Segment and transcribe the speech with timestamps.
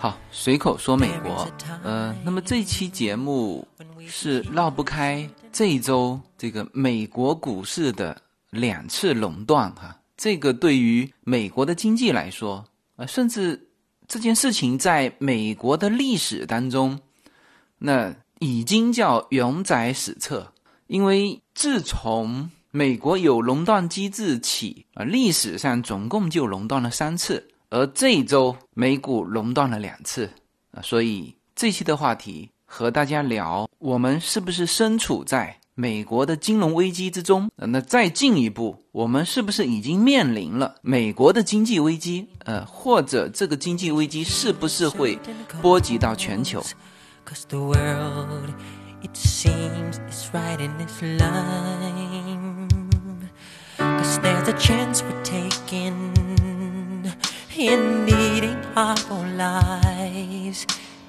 [0.00, 1.48] 好，随口说美国，
[1.82, 3.66] 呃，那么这期节目
[4.06, 8.16] 是绕不开这一周这个美国股市的
[8.50, 13.68] 两次垄断哈，这个对于美国的经济来说，啊，甚至
[14.06, 17.00] 这件事情在美国的历史当中，
[17.78, 20.52] 那已经叫永载史册，
[20.86, 27.48] 因为自从美国有垄断机制起啊，历史上总共就垄断了三次。
[27.70, 30.30] 而这一周美股熔断了两次
[30.72, 45.18] 啊所以这期的话题和大家聊我们是不是身处在美国的金融危机之中那再进一步我们是不是已经面临了美国的经济危机呃或者这个经济危机是不是会
[45.62, 46.60] 波及到全球
[47.24, 48.50] ？Cause the world
[49.02, 52.68] it seems is right in this line.
[53.76, 56.27] Cause there's a chance we're taking
[57.58, 58.96] in needing our
[59.36, 60.62] lives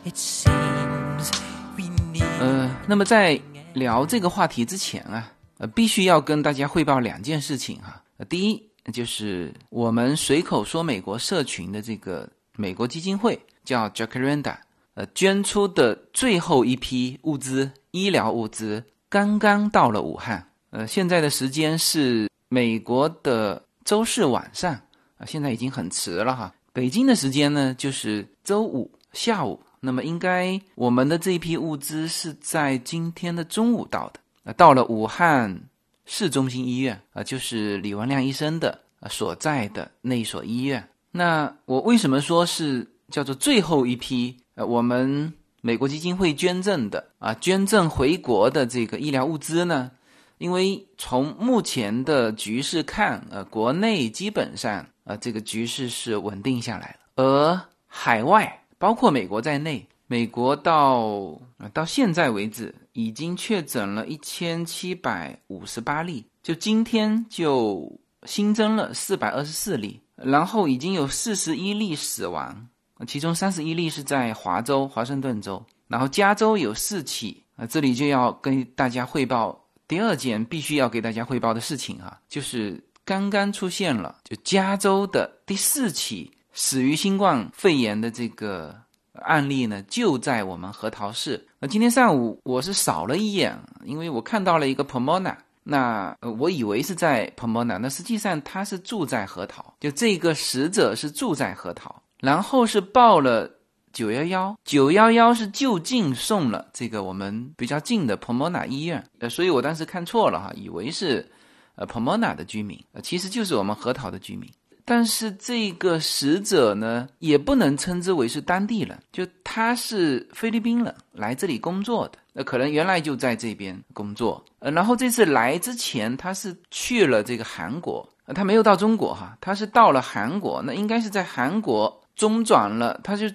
[0.03, 1.29] it seems
[1.77, 3.39] we need，那么在
[3.73, 8.01] 聊这个话题之前啊，呃，必须要跟大家汇报两件事情哈。
[8.17, 14.55] 呃，第一就是我们随口说美国社群的这个美国基金会叫 Jacaranda，
[14.95, 20.43] 呃，捐出的最后一批物资，医疗物资刚刚到了武汉。
[20.71, 24.75] 呃，现在的时间是美国的周四晚上。
[25.19, 26.51] 啊，现在已经很迟了哈。
[26.73, 29.61] 北京的时间呢，就是周五下午。
[29.81, 34.19] 那么，应该我们的这一批物资是在今天的中午到的。
[34.43, 35.61] 啊，到了武汉
[36.05, 40.89] 市中心医院啊，就是李文亮医生的啊所在的那一所医院。
[41.11, 44.37] 那我为什么说是叫做最后一批？
[44.55, 49.91] 呃，我们美国基金会捐赠的啊，捐赠回国的这个医疗物资呢？
[50.39, 54.83] 因为从目前的局势看，呃，国内基本上。
[55.05, 61.35] 啊，这个局势是稳定下来了，而海外包括美国在内，美国到
[61.73, 67.91] 到现在为止已经确诊了一千七百五十八例，就今天就
[68.27, 72.67] 新增了四百二十四例，然后已经有四十一例死亡，
[73.07, 82.81] 其中三十一例是在华州华盛顿州，然后加州有四起，啊，这里就要跟大家汇报第二件必须要给大家汇报的事情啊，就是。
[83.05, 88.75] 刚刚出现了，就加州的第四起死于新冠肺炎的这个
[89.13, 91.43] 案例呢，就在我们核桃市。
[91.57, 103.49] 那今天上午我是扫了一眼，因为我看到了一个 Pomona，那我以为是在 Pomona，那实际上他是住在核桃，就这个死者是住在核桃，然后是报了
[103.99, 111.29] 九幺幺，九幺幺是就近送了这个我们比较近的 Pomona 医院，呃，所以我当时看错了哈，以为是。
[111.75, 114.49] 呃，Pomona 的居民，其实就是我们核桃的居民。
[114.83, 122.17] 但是这个死者呢，也不能称之为是当地人，就他是菲律宾人，来这里工作的。
[122.33, 128.05] 那可能原来就在这边工作，呃，然后这次来之前，他是去了这个韩国，
[128.35, 133.25] 他没有到中国哈，他是到了韩国，那应该是在韩国中转了，他就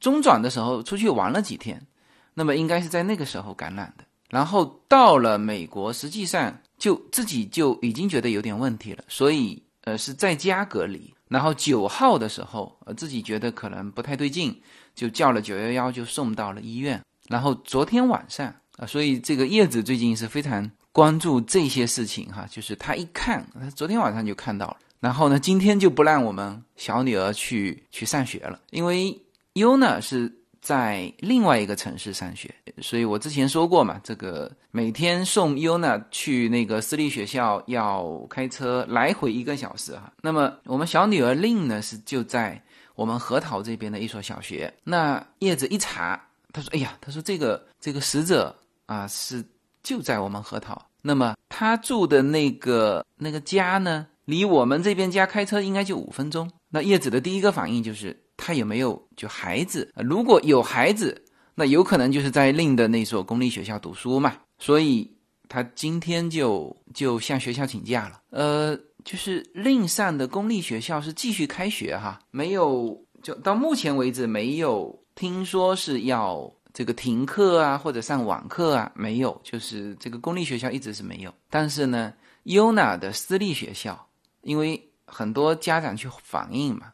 [0.00, 1.86] 中转的时候出去玩了几天，
[2.34, 4.04] 那么应该是在那个时候感染的。
[4.30, 6.58] 然后到了美国，实际上。
[6.78, 11.12] 就自己就已经觉得有点问题了，所以呃是在家隔离。
[11.26, 14.56] 然后九号的时候，呃自己觉得可能不太对劲，
[14.94, 17.02] 就叫了九幺幺，就送到了医院。
[17.28, 24.76] 然后昨天晚上啊，所以这个叶子最近是非常关注这些事情哈，就是他一看，他昨天晚上就看到了。
[25.00, 29.20] 然后呢，今天就不让我们小女儿去去上学了，因为
[29.58, 30.34] 优呢是。
[30.60, 32.52] 在另外一个城市上学，
[32.82, 40.12] 所以我之前说过嘛，这个每天送优娜去那个私立学校要开车来回一个小时哈。
[40.20, 42.60] 那么我们小女儿令呢是就在
[42.96, 44.70] 我们核桃这边的一所小学。
[44.82, 46.20] 那叶子一查，
[46.52, 48.54] 他说：“哎呀，他说这个这个死者
[48.86, 49.42] 啊是
[49.84, 50.84] 就在我们核桃。
[51.00, 56.50] 那么他住的那个那个家呢，离我们这边家开车应该就五分钟。
[56.68, 59.92] 那叶子的第一个反应就是。”他有没有就孩子？
[59.96, 61.22] 如果有孩子，
[61.54, 64.32] 那有可能就是在令的那所公立学校读书嘛。
[64.58, 65.12] 所以
[65.48, 68.22] 他今天就就向学校请假了。
[68.30, 81.34] 呃，就是令上的公立学校是继续开学哈，没有就到目前为止没有听说是要这个停课啊或者上网课啊，没有，就是这个公立学校一直是没有。
[81.50, 82.12] 但是呢
[82.44, 84.08] 优娜的私立学校，
[84.42, 86.92] 因为很多家长去反映嘛。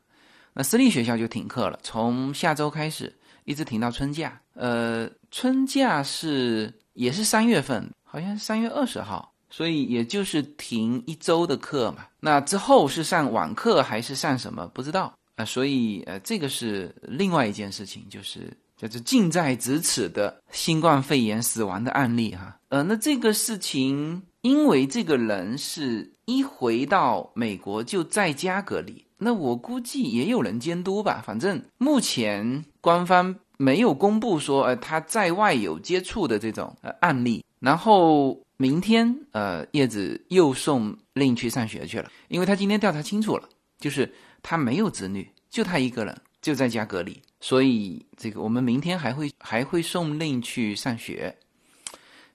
[0.55, 3.13] 那私立学校就停课了，从下周开始
[3.45, 4.41] 一直停到春假。
[4.55, 12.07] 呃，春假是也是三月份，好像三月二十号，所以也就是停一周的课嘛。
[12.21, 15.13] 那之后是上网课还是上什么不知道。
[15.35, 22.57] 啊，所以呃，这个是另外一件事情，就是叫做近在咫尺的新冠肺炎死亡的案例哈。
[22.69, 31.23] 呃，那这个事情，因为这个人是一回到美国就在家隔离，那我估计也有人监督吧。
[31.27, 37.43] 反正目前官方没有公布说呃他在外有接触的这种呃案例。
[37.59, 43.49] 然后明天呃叶子又送令去上学去了，因为他今天调查清楚了，
[43.81, 44.13] 就是
[44.43, 51.35] 他没有子女，就他一个人就在家隔离，所以这个我们明天还会还会送令去上学。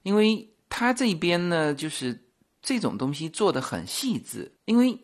[0.02, 2.20] 因为他这边呢，就是
[2.62, 4.98] 这种东西做的很细致，因为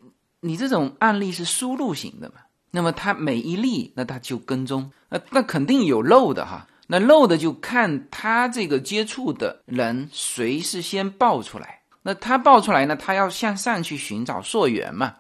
[0.46, 2.36] 你这种案例是输入型的嘛，
[2.72, 15.16] 那么他每一例，那他就跟踪，那那肯定有漏的哈，那漏的就看他这个接触的人谁是先爆出来，那他爆出来呢，他要向上去寻找溯源嘛，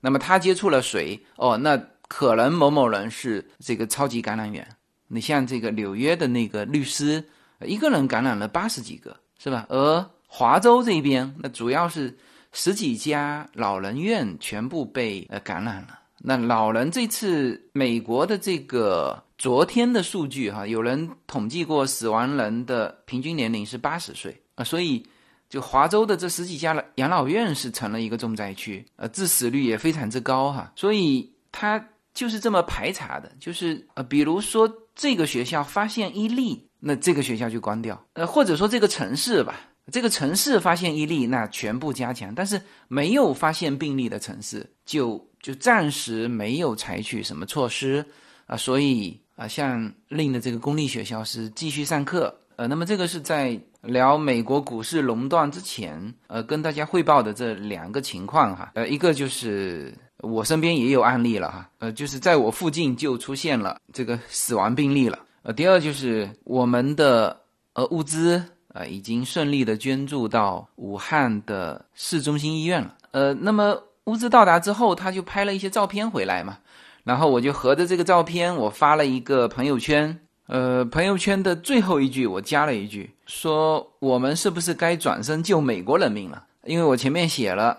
[0.00, 1.20] 那么他接触了谁？
[1.36, 4.66] 哦，那可能某某人是这个超级感染源，
[5.08, 7.22] 你像这个纽约的那个律师。
[7.66, 9.66] 一个人感染了八十几个，是吧？
[9.68, 12.16] 而华州这边，那主要是
[12.52, 15.98] 十几家老人院全部被呃感染了。
[16.18, 25.06] 那老人这次美国的这个昨天的数据哈，有人统计过死亡人的平均年龄是八十岁啊，所以
[25.48, 30.72] 就华州的这十几家养老院是成了一个重灾区，呃，致死率也非常之高哈。
[30.76, 31.82] 所以他
[32.12, 36.66] 就是这么排查的，就是呃，比如说这个学校发现一例。
[36.82, 39.60] 那这个学校就关掉，呃，或者说这个城市吧，
[39.90, 48.04] 这个城市发现一例，那全部加强；但是没有发现病例的城市，就就暂时没有采取什么措施
[48.46, 48.56] 啊。
[48.56, 52.34] 所以啊，像令的这个公立学校是继续上课。
[52.56, 58.72] 呃，那么这个是在聊美国股市垄断之前，呃，跟大家汇报的这两个情况哈。
[58.74, 65.18] 呃，一个就是我身边也有案例了哈，呃，就是在我附近就出现了这个死亡病例了。
[65.42, 67.40] 呃，第二就是我们的
[67.72, 72.94] 呃物资啊，已经顺利的捐助到武汉的市中心医院了。
[73.10, 76.58] 呃，那么物资到达之后，他就拍了一些照片回来嘛，
[77.04, 80.18] 然后我就合着这个照片，我发了一个朋友圈。
[80.46, 86.44] 呃，朋友圈的最后一句我加了一句，说我们是不是该转身救美国人民了？
[86.64, 87.78] 因为我前面写了，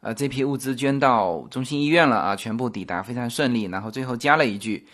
[0.00, 4.86] 呃，这批物资捐到中心医院了啊，全部抵达非常顺利，然后最后加了一句。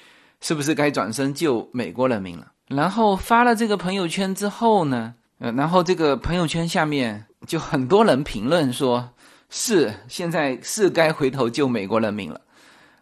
[0.43, 2.53] 是不是该转身救美国人民了？
[2.69, 5.15] 然后发了这个朋友圈之后呢？
[5.39, 9.09] 呃，然后这个朋友圈下面就很多人评论说，
[9.51, 12.41] 是现在是该回头救美国人民了。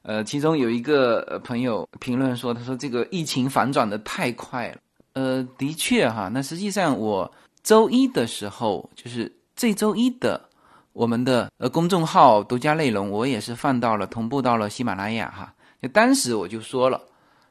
[0.02, 4.78] 呃，其中有一个朋友评论说，他说这个疫情反转的太快了。
[5.14, 7.30] 呃，的确哈，那实际上我
[7.62, 10.48] 周一的时候，就是这周一的
[10.92, 15.54] 我们的呃公众号独家内容，我也是放到了同步到了喜马拉雅哈。
[15.92, 17.00] 当时我就说了。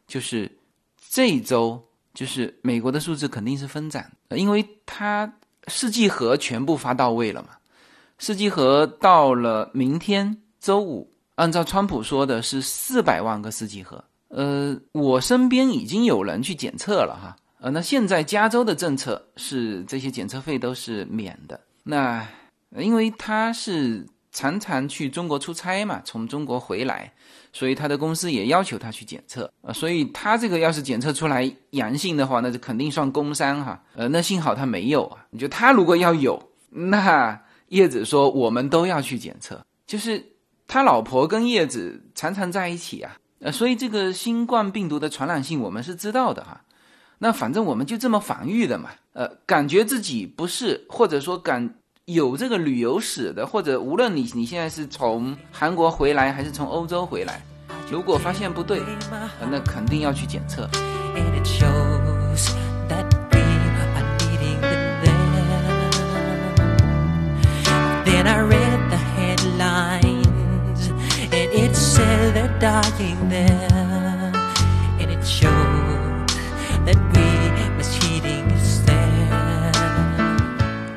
[0.06, 0.52] 就是
[1.10, 1.82] 这周，
[2.14, 5.34] 就是美国的数字肯定是分涨，因为它
[5.68, 7.50] 试剂盒全部发到位了嘛。
[8.20, 14.04] 试剂盒到了明天周五，按照川普说的是四百万个试剂盒。
[14.30, 17.36] 呃，我身边已经有人去检测了哈。
[17.60, 21.60] 呃，那现在加州的政策是这些检测费都是免的。
[21.84, 22.28] 那
[22.78, 27.13] 因为他是常常去中国出差嘛，从中国回来。
[27.54, 33.82] 所以他的公司也要求他去检测啊，所以他这个要是检测出来阳性的话，那就肯定算工伤哈。
[33.96, 35.24] 呃，那幸好他没有啊。
[35.30, 40.26] 你就他如果要有，那叶子说我们都要去检测，就是
[40.68, 43.16] 他老婆跟叶子常常在一起啊。
[43.40, 46.60] 呃，所以这个新冠病毒的传染性我们是知道的哈。
[47.20, 48.90] 那反正我们就这么防御的嘛。
[49.14, 51.76] 呃，感觉自己不是，或者说感。
[52.06, 57.42] 有这个旅游史的，或者无论你你现在是从韩国回来还是从欧洲回来，
[57.90, 58.82] 如果发现不对，
[59.50, 60.68] 那肯定要去检测。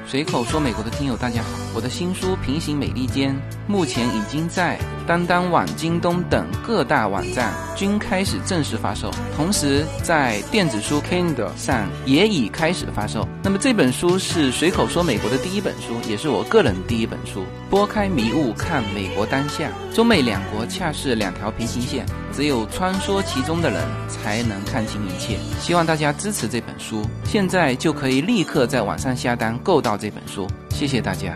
[0.09, 3.35] 随口说，美国的听友大家好，我的新书《平行美利坚》
[3.67, 13.27] 目前已经在当当网、京东等各大网站均开始正式发售，同时在电子书 Kindle 上也已开始发售。
[13.43, 17.45] 那么这本书是随口说美国的第一本书，也是我个人第一本书。
[17.69, 22.07] 拨开迷雾看美国当下，中美两国恰是两条平行线。
[22.33, 25.39] 只有穿梭其中的人才能看清一切。
[25.59, 31.33] 希望大家支持这本书，现在就可以立刻在网上下单购到这本书，谢谢大家。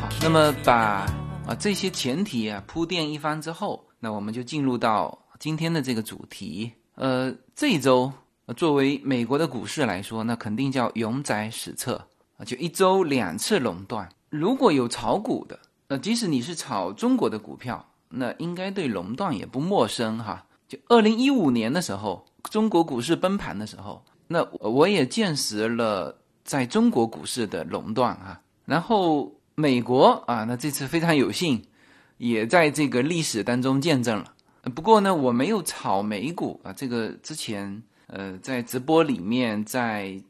[0.00, 1.06] 好，那么把
[1.46, 6.72] 啊这些前提啊铺垫一番之后，那我们就进入到今天的这个主题。
[6.94, 8.12] 呃，这一周
[8.56, 12.00] 作为美国的股市来说，那肯定叫永载史册
[12.36, 12.44] 啊！
[12.44, 17.84] 就一周两次垄断，如果有炒股的，那即使你是炒中国的股票。
[18.16, 20.46] 那应该对垄断也不陌生哈。
[20.68, 29.32] 就二零一五年的时候，中国股市崩盘的时候，那我也见识了在中国股市的垄断啊，然后。
[29.56, 31.62] 美国啊，那这次非常有幸，
[32.18, 34.34] 也在这个历史当中见证了。
[34.74, 40.20] 不过呢，我没有炒美股啊，这个之前呃在直播里面，在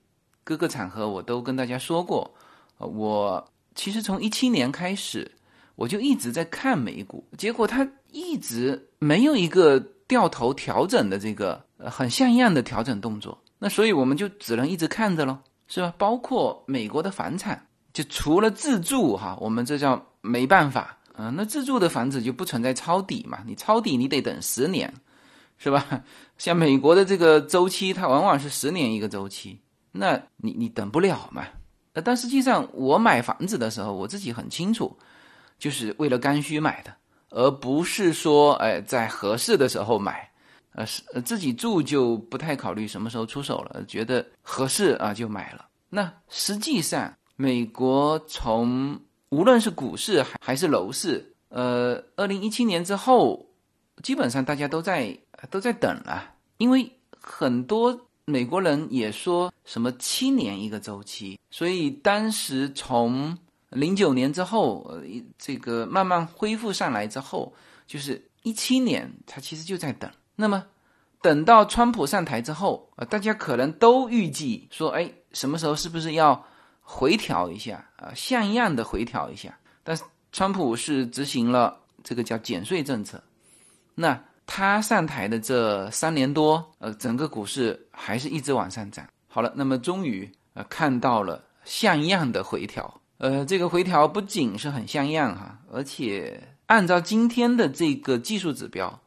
[0.44, 2.34] 各个场合我都跟大家说过。
[2.76, 3.42] 我
[3.74, 5.32] 其实从一七年开始，
[5.76, 13.38] 我就一直在看美股，结果它一直没有一个掉头调整的这个很像样的调整动作。
[13.58, 15.38] 那所以我们就只能一直看着喽，
[15.68, 15.94] 是吧？
[15.96, 17.66] 包括美国的房产。
[17.92, 21.30] 就除了自住哈，我们这叫没办法啊。
[21.30, 23.38] 那自住的房子就不存在抄底嘛？
[23.46, 24.92] 你抄底你得等十年，
[25.58, 26.02] 是吧？
[26.36, 29.60] 像美国的这个周期，它往往是十年一个周期，
[29.92, 31.46] 那你你等不了嘛？
[32.02, 34.98] 但实际上我买房子的时候，我自己很清楚，
[35.58, 36.94] 就是为了刚需买的，
[37.30, 40.30] 而不是说哎在合适的时候买，
[40.72, 45.66] 呃是自己住就不太考虑什么时候出手了，觉得合适啊就买了。
[45.88, 47.14] 那实际上。
[47.36, 48.96] 美国从
[49.30, 53.44] 无论是股市还还是楼市，呃，二零一七年之后，
[54.04, 55.18] 基本上大家都在
[55.50, 56.88] 都在等了，因为
[57.20, 63.36] 很多美国人也说什么七年一个周期，所以当时从
[63.74, 65.02] 零九年之后，呃，
[65.36, 67.52] 这个慢慢恢复上来之后，
[67.86, 70.10] 就是一七年，他其实就在等。
[70.36, 70.64] 那么
[71.20, 76.46] 等到川普上台之后，呃，大家可能都预计说，哎，什么时候是不是要？
[76.86, 79.58] 回调一下啊，像样的回调一下。
[79.82, 80.02] 但是
[80.32, 83.18] 川普是执行了这个叫减税政策，
[83.94, 89.08] 那他上台的这三年多，呃，整个股市还是一直往上涨。
[89.28, 99.00] 好了，那么终于呃看到了像样的回调，呃，这个回调不仅是很像样哈，而且按照今天的这个技术指标，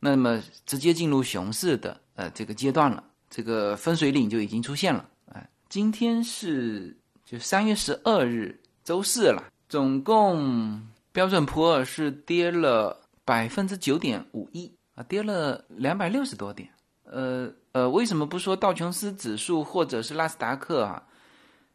[0.00, 5.42] 那么直接进入熊市的呃这个阶段了，这个分水岭就已经出现了啊。
[5.68, 6.96] 今天是。
[7.26, 16.68] 就三月十二日周四了，总共标准普尔是跌了百分之九点五一啊，跌了两百六十多点。
[17.04, 21.02] 呃呃，为什么不说道琼斯指数或者是纳斯达克啊？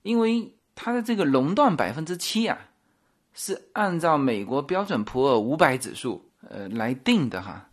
[0.04, 2.58] 因为它的这个熔断百分之七啊，
[3.34, 7.70] 是按照美国标准普尔五百指数呃来定的哈，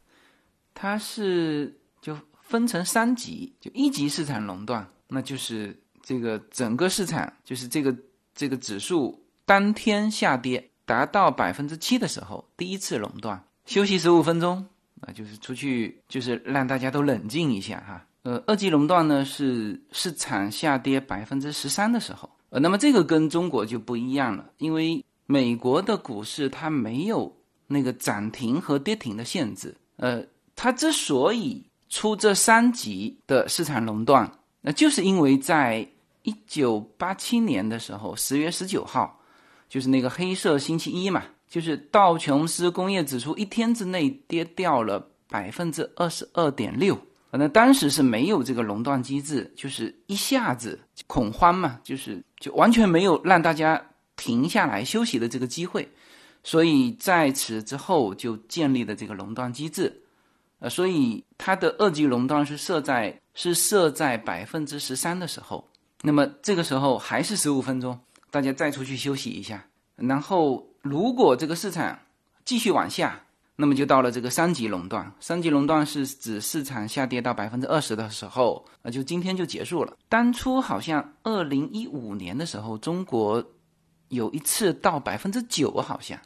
[0.74, 5.78] 它是就分成三级，就一级市场熔断，那就是。
[6.08, 7.92] 这个整个市场就是这个
[8.32, 14.64] 这个指数当天下跌达到百分之七的时候，第一次熔断，休息十五分钟
[15.00, 18.06] 啊，就是出去就是让大家都冷静一下哈。
[18.22, 27.36] 呃，二级垄断呢是市场下跌百分之十三的时候，呃，那么这个跟中国就不一样了，因为美国的股市它没有
[27.66, 30.22] 那个涨停和跌停的限制，呃，
[30.54, 35.86] 它之所以出这三级的市场垄断，那就是因为在
[36.22, 39.20] 一九八七年的时候，十月十九号，
[39.68, 46.96] 就是那个黑色星期一嘛，就是道琼斯工业指数一天之内跌掉了百分之二十二点六。
[47.30, 53.84] 反正当时是没有这个垄断机制，就是一下子恐慌嘛，就是就完全没有让大家
[54.16, 55.86] 停下来休息的这个机会，
[56.42, 60.02] 所以在此之后就建立了这个垄断机制。
[60.58, 65.68] 呃，所以它的二级垄断是设在是设在百分之十三的时候。
[66.00, 67.98] 那么这个时候还是十五分钟，
[68.30, 69.66] 大家再出去休息一下。
[69.96, 71.98] 然后如果这个市场
[72.44, 73.22] 继续往下，
[73.56, 75.10] 那么就到了这个三级垄断。
[75.18, 79.96] 三级垄断是指市场下跌到百分之二十的时候，那就今天就结束了。
[80.08, 83.42] 当初好像二零一五年的时候，中国
[84.08, 86.18] 有一次到百分之九，好像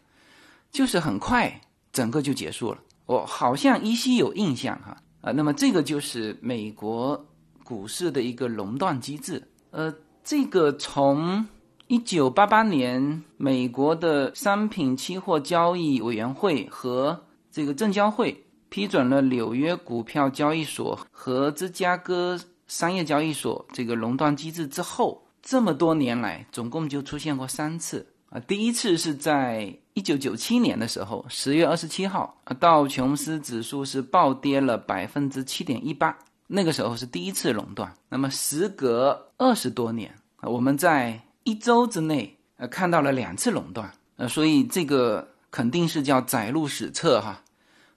[0.73, 1.61] 就是很快
[1.93, 2.79] 整个就结束了。
[3.07, 5.33] 我好像依稀有印象哈啊。
[5.33, 7.25] 那么这个就是美国
[7.63, 9.43] 股市的一个垄断机制。
[9.71, 9.95] 呃，
[10.25, 11.47] 这个从
[11.91, 17.21] 一九八八年美国的商品期货交易委员会和
[17.51, 28.39] 这个证交会批准了纽约股票交易所和芝加哥商业交易所这个垄断机制之后，这么多年来总共就出现过三次啊。
[28.39, 36.17] 第一次是在一九九七年的时候，十月二十七号，道琼斯指数是暴跌了百分之七点一八。
[36.47, 41.21] 那个时候是第一次垄断，那么时隔二十多年，我们在
[41.51, 47.43] 一周之内呃看到了两次垄断，呃，所以这个肯定是叫载入史册哈。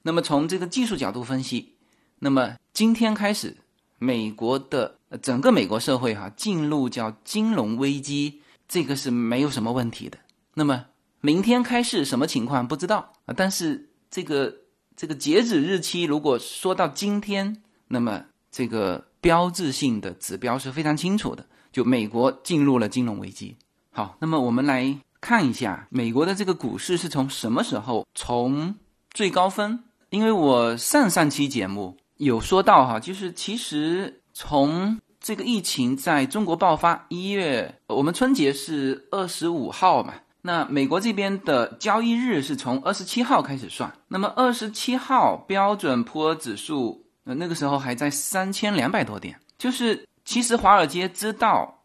[0.02, 1.76] 那么从这个技术角度分析，
[2.18, 3.56] 那么今天开始，
[4.00, 10.18] 美国的整个美国社会哈进入叫金融危机，这个是没有什么问题的。
[10.56, 10.86] 那么
[11.22, 13.36] 明天开市什么情况不知道啊？
[13.38, 14.52] 但是这个
[14.98, 23.58] 这个截止日期，如果说到今天，那么这个标志性的指标是非常清楚的，就美国进入了金融危机。
[23.92, 28.76] 好，那么我们来看一下美国的这个股市是从什么时候从
[29.12, 29.84] 最高分？
[30.10, 40.14] 因为我上上期节目有说到哈，就是其实从这个疫情在中国爆发一月，我们春节是二十五号嘛。
[40.42, 51.84] 那美国这边的交易日是从二十七号开始算，那么二十七号标准普尔指数，那个时候还在三千两百多点，就是其实华尔街知道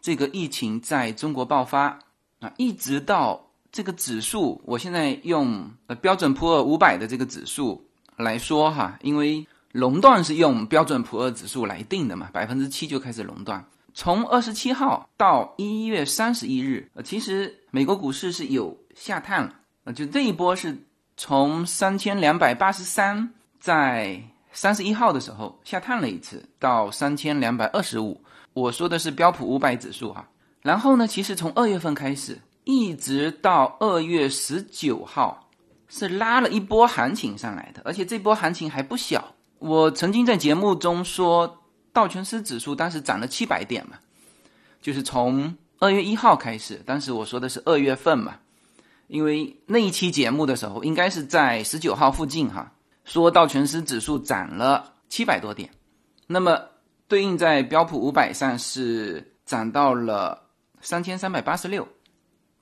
[0.00, 1.98] 这个疫情在中国爆发
[2.40, 13.64] 啊，一直到这个指数，我现在用呃标准普尔五百的这个指数来说哈，因为熔断是用标准普尔指数来定的嘛，百分之七就开始熔断。
[13.92, 19.54] 从二十七号到一月三十一日，呃，其实美国股市是有下探了，
[19.84, 20.78] 呃，就这一波是
[21.16, 28.20] 从三千两百八十三，在三十一号的时候下探了一次，到三千两百二十五。
[28.52, 30.28] 我说的是标普五百指数哈。
[30.62, 35.48] 然后呢，其实从二月份开始，一直到二月十九号，
[35.88, 39.34] 是拉了一波行情上来的，而且这波行情还不小。
[39.58, 41.56] 我曾经在节目中说。
[41.92, 43.98] 道琼斯指数当时涨了七百点嘛，
[44.80, 48.36] 就是从二月一号开始，当时我说的是二月份嘛，
[49.08, 52.72] 因为那一期节目的时候应该是在十九号附近哈，
[53.10, 55.68] 说道琼斯指数涨了七百多点，
[56.28, 56.62] 那么
[57.08, 60.44] 对应在标普五百上是涨到了
[60.80, 61.88] 三千三百八十六，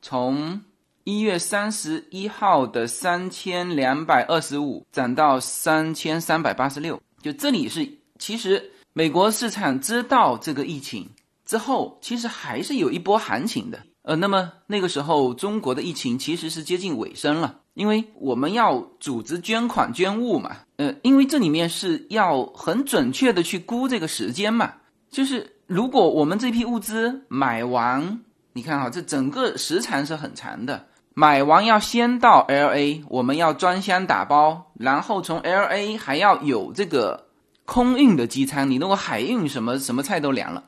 [0.01, 0.63] 从
[1.05, 7.87] 一月三十一号的三千两百二十五涨到三千三百八十六，就这里是
[8.19, 8.73] 其实。
[8.95, 11.09] 美国市场知道这个疫情
[11.45, 13.81] 之后，其实还是有一波行情的。
[14.09, 20.57] 呃，那么那个时候中国的疫情其实是接近尾声了，因为我们要组织捐款捐物嘛。
[20.79, 24.73] 呃，因为这里面是要很准确的去估这个时间嘛。
[25.11, 28.21] 就是如果我们这批物资买完，
[28.55, 30.87] 你看哈，这整个时长是很长的。
[31.13, 37.29] 买完要先到 L A，我们要装箱打包，然后从 L A 还要有这个。
[37.67, 40.65] 空运的机舱，你如果海运什么什么菜都凉了。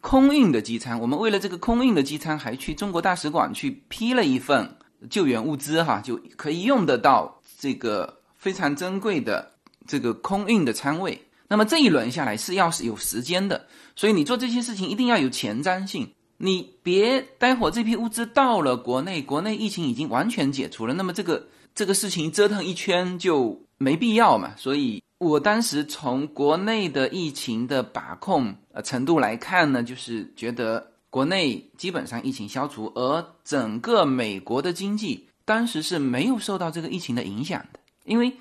[0.00, 4.76] 空运的机舱，我们为了这个空运的机舱，还去中国大使馆去批了一份
[5.10, 9.52] 救援物资，哈，就可以用得到这个非常珍贵的
[9.86, 11.20] 这个空运的仓位。
[11.48, 16.10] 那么这一轮下来是要是有时间的，所以你做这些事情一定要有前瞻性。
[16.38, 24.54] 你别待会这批物资到了国内，国内疫情已经完全解除了，那么这个这个事情折腾一圈就没必要嘛。
[24.56, 25.02] 所以。
[25.20, 38.34] 我当时从国内的疫情的把控呃程度来看呢，就是觉得国内基本上疫情消除，而整个美国的经济当时是没有受到这个疫情的影响的，因为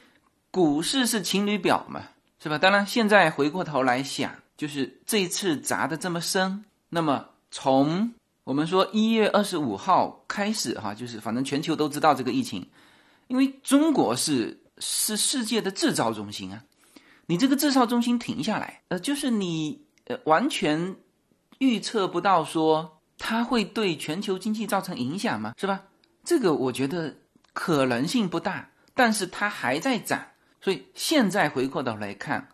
[0.52, 2.02] 股市是情侣表嘛，
[2.42, 2.58] 是吧？
[2.58, 8.14] 当然，现在回过头来想，就是这次砸的这么深，那么从
[8.46, 12.66] 我们说一月二十五号开始哈，就是反正全球都知道这个疫情，
[13.28, 16.64] 因为中国是是世界的制造中心啊。
[17.30, 20.96] 你这个制造中心停下来，呃，就是你呃完全
[21.60, 25.54] 预测不到说它会对全球经济造成影响吗？
[25.56, 25.84] 是吧？
[26.24, 27.16] 这个我觉得
[27.54, 30.20] 可能性不大，但是它还在涨，
[30.60, 32.48] 所以现在回过头来看，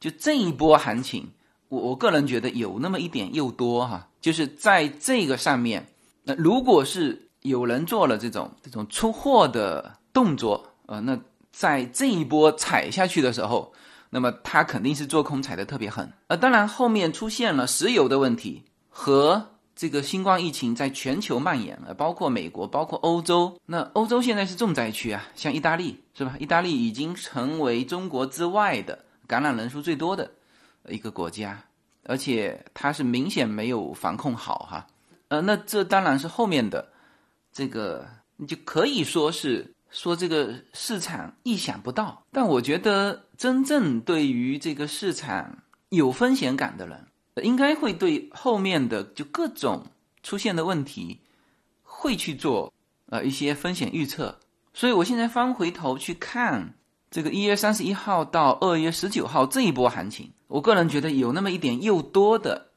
[0.00, 1.28] 就这一波行情，
[1.68, 5.86] 我我个人觉得有那么一点又多哈，就是在这个上面，
[6.22, 11.20] 那如果是有人做了这种这种出货的动作，呃，那
[11.52, 13.70] 在这一波踩下去的时候。
[14.08, 23.58] 那么他肯定是做空踩的特别狠，呃，当然后面出现了石油的问题和这个新冠疫情在全球蔓延，呃，包括美国，包括欧洲。
[23.66, 26.36] 那欧洲现在是重灾区啊，像意大利是吧？
[26.38, 30.30] 意大利已经成为中国之外的感染人数最多的
[30.88, 31.62] 一个国家，
[32.04, 34.86] 而且它是明显没有防控好哈。
[35.28, 36.88] 呃，那这当然是后面的
[37.52, 39.72] 这个，你就可以说是。
[39.88, 47.06] 说这个市场意想不到，但我觉得真正对于这个市场有风险感的人，
[47.42, 49.86] 应该会对后面的就各种
[50.22, 51.20] 出现的问题
[51.82, 52.72] 会去做
[53.10, 54.38] 呃一些风险预测。
[54.72, 56.74] 所以我现在翻回头去看
[57.10, 62.68] 这个一月三十一号到二月十九号这一波行情，我个人觉得有那么一点又多的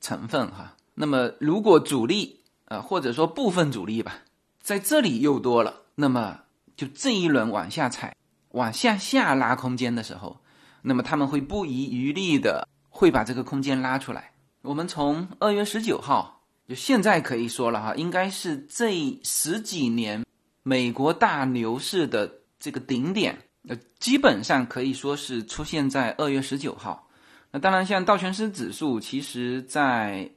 [0.00, 0.76] 成分哈。
[0.94, 4.22] 那么如果主力呃或者说部分主力吧。
[4.60, 6.40] 在这里又多了，那么
[6.76, 8.14] 就这一轮往下踩、
[8.52, 10.40] 往下下拉空间的时候，
[10.82, 14.32] 那么他们会不遗余力的会把这个空间拉出来。
[14.62, 20.24] 我们从二月十九号，就现在可以说了哈，应该是这十几年
[20.62, 27.08] 美国大牛市的这个顶点，呃，基本上可以说是出现在二月十九号。
[27.50, 30.30] 那当然，像道琼斯指数，其实在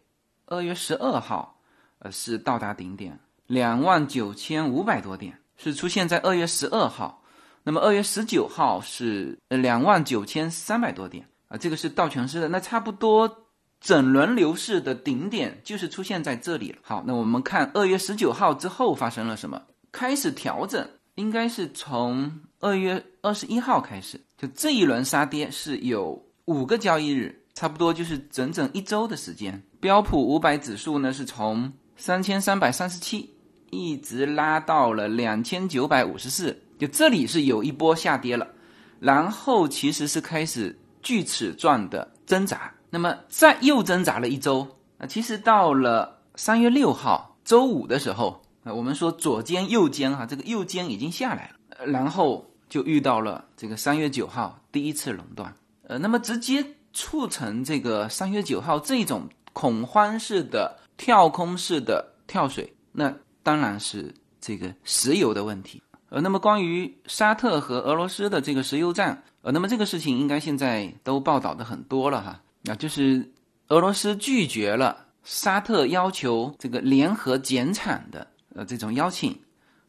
[0.45, 1.59] 二月十二号，
[1.99, 7.20] 呃，是到达顶点，两万九千五百多点，是出现在二月十二号。
[7.63, 12.47] 那么二月十九号是两万九千三百多点啊，这个是道琼斯的。
[12.47, 13.45] 那差不多
[13.79, 16.77] 整轮牛市的顶点就是出现在这里了。
[16.81, 19.61] 好，那我们看二月十九号之后发生了什么？
[19.91, 26.25] 开始调整，应该是从二月二十一号开始，就这一轮杀跌是有。
[26.45, 29.61] 五个交易日，差不多就是整整一周的时间。
[29.79, 33.29] 标普五百指数呢，是从三千三百三十七
[33.69, 38.47] 一直拉到了两千九百五十四，就这里是有一波下跌了，
[38.99, 44.67] 然后其实是开始锯齿状的挣扎，那么再又挣扎了一周
[44.97, 55.55] 啊，其实到了三月六号周五的时候啊，我们说左肩右肩哈，这个右肩已经下来了，然后就遇到了这个三月九号第一次垄断。
[55.83, 63.13] 呃，那么直接促成这个三月九号这种恐慌式的跳空式的跳水，那
[63.43, 65.79] 当然是这个石油的问题。
[66.11, 72.41] 呃，那么关于沙特和俄罗斯的这个石油战，呃，那么这个事情应该现在都报道的很多了哈。
[72.63, 73.31] 那就是
[73.69, 79.39] 俄罗斯拒绝了沙特要求这个联合减产的呃这种邀请，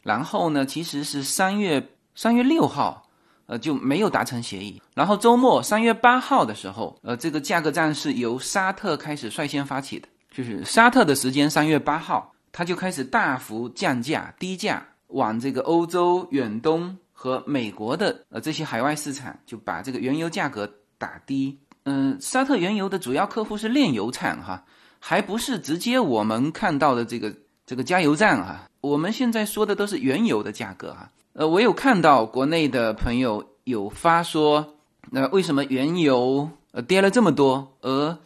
[0.01, 3.07] 然后呢，其实是三月三月六号。
[3.47, 4.81] 呃，就没有达成协议。
[4.95, 21.59] 然后周末三月八号的时候，呃，这个价格战是由沙特开始率先发起的，就是沙特的时间三月八号，他就开始大幅降价、低价，往这个欧洲、远东和美国的呃这些海外市场，就把这个原油价格打低。
[21.85, 24.65] 嗯，沙特原油的主要客户是炼油厂哈，
[24.99, 27.35] 还不是直接我们看到的这个
[27.67, 28.69] 这个加油站哈。
[28.81, 31.11] 我们现在说的都是原油的价格哈。
[31.33, 34.77] 呃，我有看到国内的朋友有发说，
[35.11, 38.17] 那为什么原油呃跌了这么多，而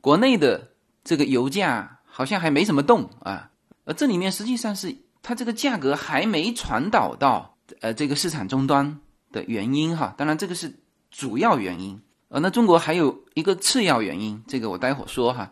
[0.00, 0.68] 国内的
[1.04, 3.50] 这个油价好像还没什么动啊？
[3.84, 9.00] 呃，这里面实际上是它这个价格还没传导到呃这个市场终端
[9.32, 10.14] 的原因哈。
[10.16, 10.72] 当然这个是
[11.10, 15.50] 主要原因，呃，那中国还有一个次要原因，这个我待会儿说哈。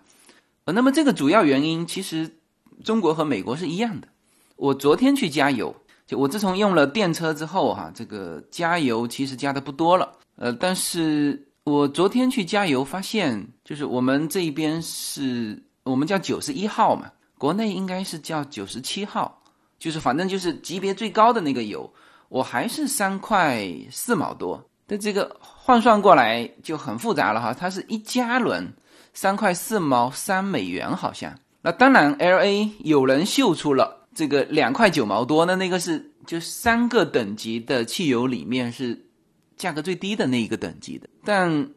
[0.65, 2.39] 呃，那么这个主要原因其实
[2.85, 4.07] 中国和美国是一样的。
[4.55, 5.75] 我昨天去加油。
[6.07, 19.43] 就我自从用了电车之后，哈，这个加油其实加的不多了，呃，但是我昨天去加油发现，就是我们这一边是我们叫九十一号嘛，国内应该是叫九十七号，
[19.85, 21.93] 就是反正就是级别最高的那个油，
[22.31, 28.73] 我还是三块四毛多，但这个换算过来就很复杂了哈，它是一加仑
[29.13, 34.01] 三块四毛三美元好像，那当然 L A 有人秀出了。
[34.15, 39.05] 这个两块九毛多，那那个是就三个等级的汽油里面是
[39.59, 41.07] 价格最低的那一个等级的。
[41.25, 41.69] 但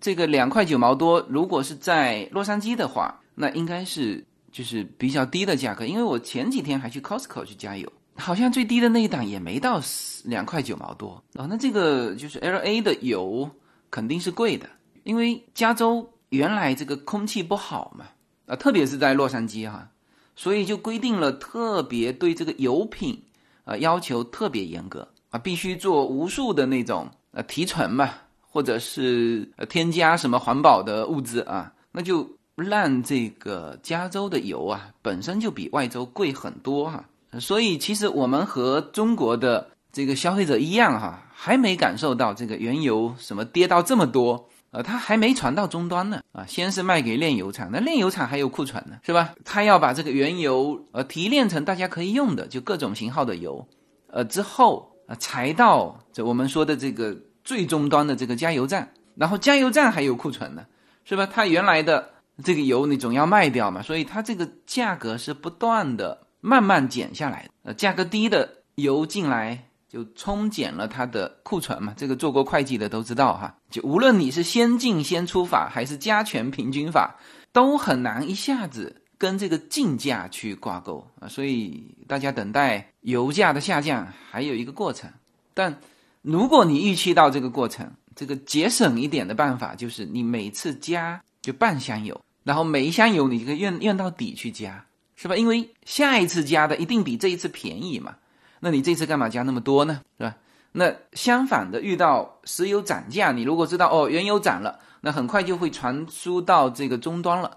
[0.00, 4.24] 这个两块九毛多，如果是在洛杉矶的话，那应该是
[4.56, 5.84] 就是比较低的价格。
[5.84, 9.82] 因为我前几天还去 Costco 去加油，好像最低的那一档也没到
[10.24, 11.44] 两块九毛多啊。
[11.44, 13.50] 那这个就是 L A 的油
[13.90, 14.66] 肯定是贵的，
[15.04, 18.06] 因为加州原来这个空气不好嘛
[18.46, 19.90] 啊，特别是在洛杉矶哈。
[20.38, 23.22] 所以就规定了特别对这个油品，
[23.64, 37.04] 啊要求特别严格啊，必须做无数的那种呃提纯嘛，或者是呃添加什么环保的物质啊，那就让这个加州的油啊本身就比外州贵很多哈。
[37.38, 44.48] 所以其实我们和中国的这个消费者一样哈，还没感受到这个原油什么跌到这么多。
[44.72, 49.32] 呃，它还没传到终端呢，啊，先是卖给炼油厂，那炼油厂还有库存呢，是吧？
[49.44, 53.66] 他要把这个原油呃提炼成大家可以用的，就各种型号的油，
[54.08, 60.66] 呃，之后啊才到这我们说的这个最终端的这个加油站，然后加油站还有库存呢，
[61.04, 61.26] 是吧？
[61.26, 62.10] 它原来的
[62.42, 69.62] 这个油你总要卖掉嘛，所以它这个价格是不断的慢慢减下来，呃，价格低的油进来。
[69.88, 73.56] 就冲减了它的库存嘛，这个做过会计的都知道哈。
[73.70, 77.14] 就无论你是先进先出法还是加权平均法，
[77.52, 81.28] 都很难一下子跟这个进价去挂钩啊。
[81.28, 85.08] 所以大家等待油价的下降还有一个过程。
[85.54, 85.78] 但
[86.20, 94.86] 如果你预期到这个过程，这个节省一点的办法就是你每次加就半箱油，然后每一箱油你就可以用用到底去加。
[95.18, 95.34] 是吧？
[95.34, 98.16] 因为下一次加的一定比这一次便宜嘛。
[98.60, 100.02] 那你这次干嘛加那么多呢？
[100.18, 100.36] 是吧？
[100.72, 107.56] 那相反的，遇到石油涨价，你如果知道哦，原油涨了，那很快就会传输到这个终端了。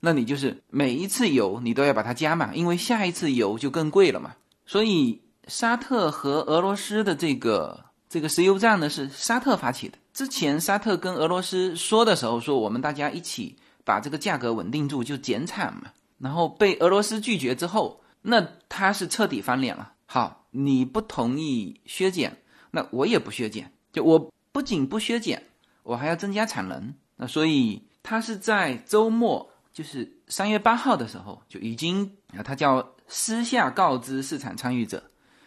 [0.00, 4.34] 那你就是每一次油你都要把它加满，因为下一次油就更贵了嘛。
[4.66, 9.96] 所以沙特和俄罗斯的这个这个石油战呢，是沙特发起的。
[10.12, 13.56] 之前沙特跟俄罗斯说的时候，说我们大家一起
[13.88, 15.90] 把这个价格稳定住，就减产嘛。
[16.18, 19.94] 然后被俄罗斯拒绝之后，那他是彻底翻脸了。
[20.04, 22.36] 好，你不同意削减，
[22.70, 23.72] 那我也不削减。
[23.92, 25.42] 就我不仅不削减，
[25.82, 26.94] 我还要增加产能。
[27.16, 29.50] 那所以他是在周末。
[29.70, 35.00] 就是三月八号的时候就已经啊，他叫私下告知市场参与者，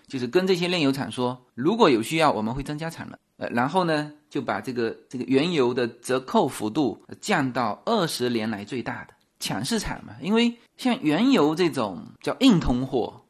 [0.08, 3.20] 就是跟这些炼油厂说，如果有需要，我们会增加产能。
[3.42, 10.14] 呃，然后呢，就把这个这个原油的折扣幅度降到二十年来最大的，抢市场嘛。
[10.22, 13.26] 因为像原油这种叫硬通货，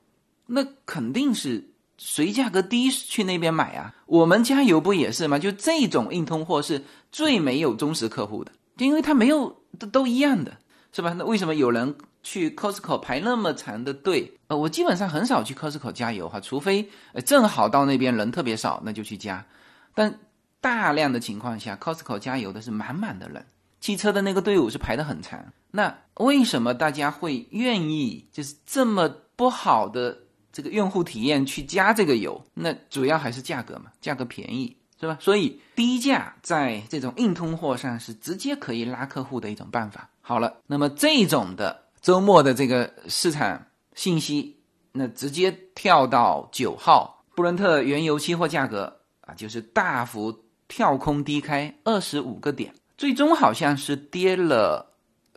[0.47, 1.65] 那肯定是
[1.97, 3.95] 谁价格低去那边买啊。
[4.05, 5.39] 我们加油不也是吗？
[5.39, 10.51] 就这种硬通货是最没有忠实客户的，就因为它没有都都一样的。
[10.93, 11.15] 是吧？
[11.17, 14.29] 那为什么有人去 Costco 排那么长的队？
[14.47, 16.89] 呃，我基本上很少去 Costco 加油哈，除非
[17.25, 19.45] 正好到那边人特别少，那就去加。
[19.93, 20.19] 但
[20.59, 23.45] 大量的情况下，Costco 加油的是满满的人，
[23.79, 25.43] 汽车的那个队伍是排的很长。
[25.71, 30.17] 那为什么大家会愿意就是这么不好的
[30.51, 32.43] 这个用户体验去加这个油？
[32.53, 34.77] 那主要还是价格嘛，价格便宜。
[34.99, 35.17] 是吧？
[35.19, 40.07] 所以低价在这种硬通货上是直接可以拉客户的一种办法。
[40.21, 44.59] 好了，那么这种的周末的这个市场信息，
[44.91, 49.00] 那直接跳到九号，布伦特原油期货价格，
[49.35, 54.85] 就是大幅跳空低开二十五个点，最终好像是跌了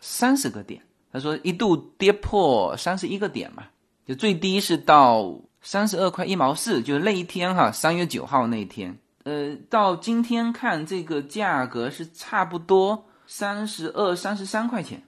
[0.01, 0.81] 三十个点。
[1.13, 3.65] 他说一度跌破三十一个点嘛，
[4.05, 8.97] 就最低是到三十二块一毛四，就是那一天哈，三月九号那一天。
[9.23, 15.03] 呃，到今天看这个价格是差不多三十二、三十三块钱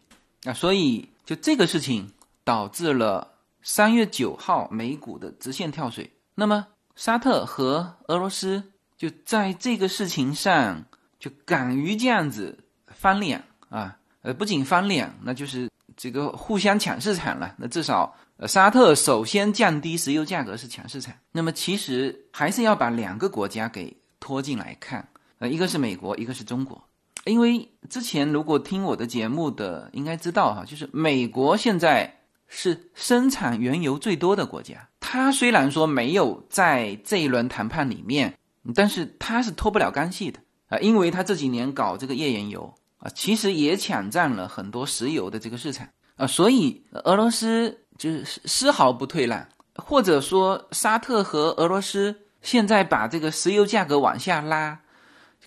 [0.45, 2.11] 啊，所以就这个事情
[2.43, 6.11] 导致了三月九号美股的直线跳水。
[6.35, 8.63] 那么沙特和俄罗斯
[8.97, 10.85] 就在这个事情上
[11.19, 17.55] 就敢于这样子翻脸啊，呃，不仅翻脸，那就是这个互相抢市场了。
[17.59, 23.97] 那至少呃，沙特首先降低石油价格是抢市场，那么其实还是要把两个国家给。
[24.19, 25.07] 拖进来看，
[25.39, 26.83] 呃，一个是美国，一个是中国。
[27.27, 32.13] 因为之前如果听我的节目的，应该知道哈，就是美国现在
[32.49, 34.89] 是生产原油最多的国家。
[34.99, 38.37] 它虽然说没有在这一轮谈判里面，
[38.75, 52.15] 但是它是脱不了干系的啊，因为它这几年搞这个页岩油啊，其实也抢占了很多石油的这个市场啊，所以俄罗斯就是丝毫不退让，或者说沙特和俄罗斯。
[52.43, 54.79] 现在把这个石油价格往下拉，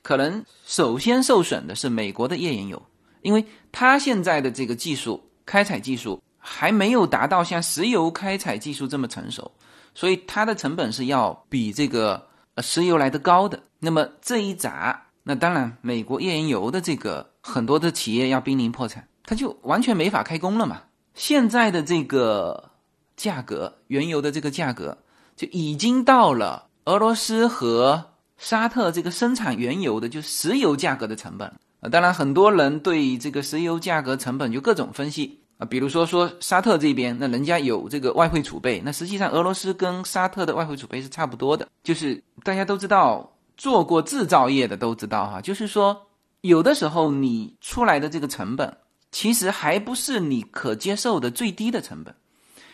[0.01, 2.81] 可能首先受损的是美国的页岩油，
[3.21, 9.49] 因为它现在的这个技术开采技术还没有达到像石油开采技术这么成熟，
[9.95, 13.63] 所以它的成本是要比这个呃石油来的高的。
[13.79, 20.81] 那么这一砸，那当然美国页岩油的这个很多的企业要濒临破产，它就完全没法开工了嘛。
[21.13, 22.71] 现在的这个
[23.15, 24.97] 价格，原油的这个价格
[25.35, 26.67] 就已经到了。
[26.85, 46.07] 俄罗斯和沙特这个生产原油的，就石油价格的成本呃，当然很多人对这个石油价格成本就各种分析啊，比如说说沙特这边，那人家有这个外汇储备，那实际上俄罗斯跟沙特的外汇储备是差不多的，就是大家都知道，做过制造业的都知道哈，就是说
[46.41, 48.75] 有的时候你出来的这个成本，
[49.11, 52.15] 其实还不是你可接受的最低的成本，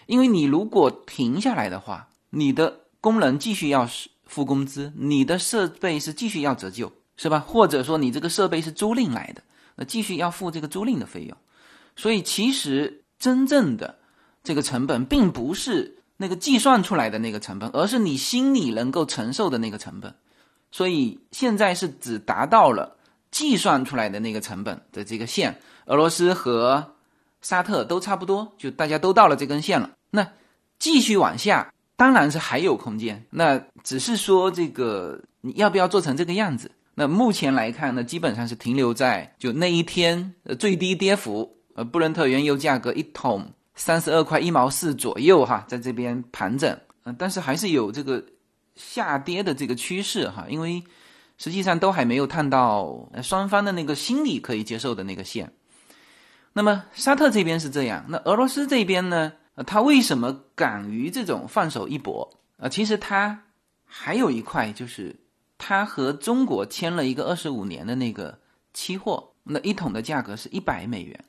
[0.05, 2.81] 因为你如果停下来的话，你的。
[3.05, 3.87] 工人继续要
[4.25, 7.39] 付工资，你的设备是继续要折旧，是吧？
[7.39, 9.43] 或者说你这个设备是租赁来的，
[9.75, 11.37] 那继续要付这个租赁的费用。
[11.95, 13.97] 所以其实真正的
[14.43, 20.13] 这个成本，并不是那个计算出来的那个成本，而是你心里能够承受的那个成本。
[20.71, 22.97] 所以现在是只达到了
[23.31, 26.95] 计算出来的那个成本的这个线，俄罗斯和
[27.41, 29.91] 沙特都差不多，就大家都到了这根线了。
[30.11, 30.27] 那
[30.79, 31.71] 继续往下。
[31.97, 36.69] 当然是还有空间，那只是说这个你要不要做成这个样子？
[36.93, 48.21] 那目前来看呢，基本上是停留在就那一天最低跌幅，呃布伦特原油价格一桶三十二块一毛四左右哈，在这边盘整，嗯，但是还是有这个
[48.75, 50.83] 下跌的这个趋势哈，因为
[51.37, 55.53] 实际上都还没有探到双方的那个心理可以接受的那个线。
[56.53, 59.33] 那么沙特这边是这样，那俄罗斯这边呢？
[59.55, 62.39] 呃，他为什么敢于这种放手一搏？
[62.57, 63.43] 啊，其实他
[63.85, 65.15] 还有一块就是
[65.57, 68.37] 他和中国签了一个二十五年的那个
[68.73, 71.23] 期货，那一桶的价格是一百美元，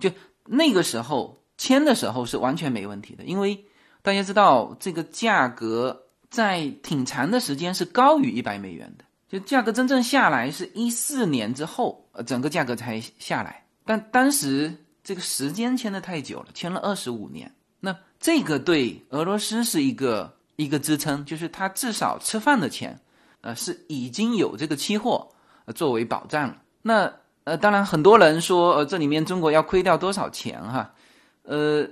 [0.00, 0.10] 就
[0.46, 3.64] 那个时候签的时候是完全没问题的，因为
[4.02, 17.52] 大家知道这个价格在挺长的时间是高于一百美元的，就价格真正下来是一四年之后，呃，整个价格才下来，但当时这个时间签的太久了，签了二十五年。
[17.78, 22.98] 那这个对俄罗斯是一个一个支撑，就是他至少吃饭的钱，
[23.40, 25.28] 呃，是已经有这个期货
[25.74, 26.62] 作为保障了。
[26.82, 27.12] 那
[27.44, 30.92] 呃，当然很多人说，呃，这里面中国要亏掉多少钱哈？
[31.42, 31.88] 呃，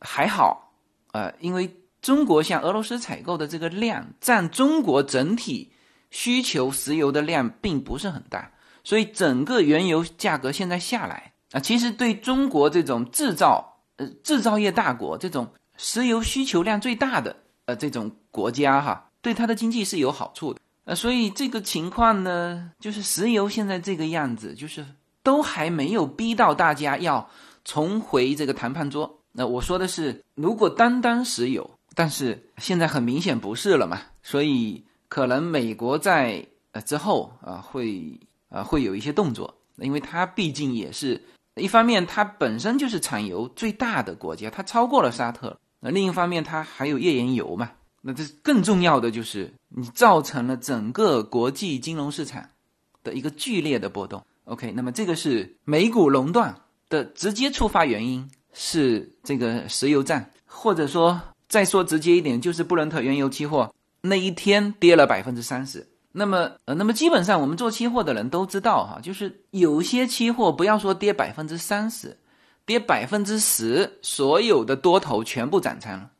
[0.00, 0.72] 还好，
[1.12, 5.72] 呃，因为中国向俄罗斯采购的这个量占中国整体
[6.10, 8.50] 需求石油的量并不是很大，
[8.84, 13.68] 所以整个原油价格现在下来啊，其实对中国这种制造。
[13.96, 17.36] 呃，制造业大国这种石油需求量最大的
[17.66, 20.60] 呃这种国家哈，对它的经济是有好处的。
[20.84, 24.84] 呃，所以这个情况呢，就是石油现在这个样子，就是
[25.22, 27.28] 都还没有逼到大家要
[27.64, 29.20] 重回这个谈判桌。
[29.32, 38.18] 那我说的是，如果单单石油，但是现在很明显不是了嘛，所以可能美国在呃之后啊会
[38.48, 41.22] 啊会有一些动作，因为它毕竟也是。
[41.56, 45.54] 一方面，它本身就是产油最大的国家，它超过了沙特。
[45.80, 47.70] 那另一方面，它还有页岩油嘛？
[48.00, 52.48] 那这更重要的就是，你造成了整个国际金融市场
[53.02, 54.22] 的一个剧烈的波动。
[54.44, 56.54] OK，那么这个是美股垄断
[56.88, 65.88] 的直接触发原因，是这个石油战，或者说再说直接一点，就是布伦特原油期货那一天跌了百分之三十。
[66.10, 72.18] 那么，呃，那么基本上我们做期货的人都知道哈，就是有些期货不要说跌百分之三十，
[72.66, 76.10] 跌百分之十，所有的多头全部斩仓了，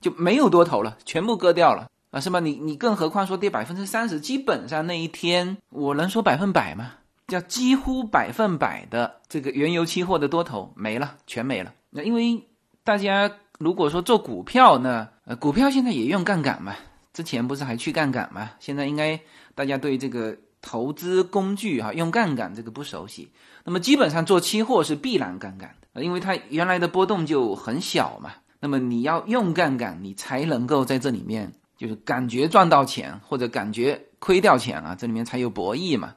[0.00, 2.38] 就没有多头了，全部割掉了啊，是吧？
[2.38, 6.92] 你你更何况说跌百分之三十，基本上那一天我能说百分百吗？
[7.28, 11.72] 叫几乎百分百的这个原油期货的多头没了，全没了。
[11.88, 12.46] 那因为
[12.84, 16.74] 大家如果说做股票呢，呃，股票现在也用杠杆嘛。
[17.14, 18.50] 之前不是还去杠杆吗？
[18.60, 19.18] 现在应该
[19.54, 23.30] 大家对这个投资工具哈用杠杆这个不熟悉。
[23.64, 28.32] 那么基本上做期货是必然杠杆的，因为它原来的波动就很小嘛。
[28.60, 36.14] 那么你要用杠杆，你才能够在这里面就是感觉赚到钱或者感觉亏掉钱啊，这里面才有博弈嘛。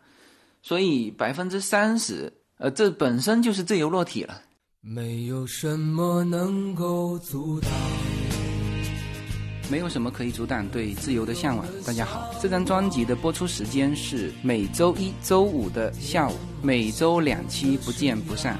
[0.62, 4.39] 所以百分之三十，呃，这本身就是自由落体了。
[4.80, 7.71] 没有什么能够阻挡。
[9.71, 11.65] 没有什么可以阻挡对自由的向往。
[11.84, 18.60] 大家好，这张专辑的播出时间是每周一周五的下午，每周两期，不见不散。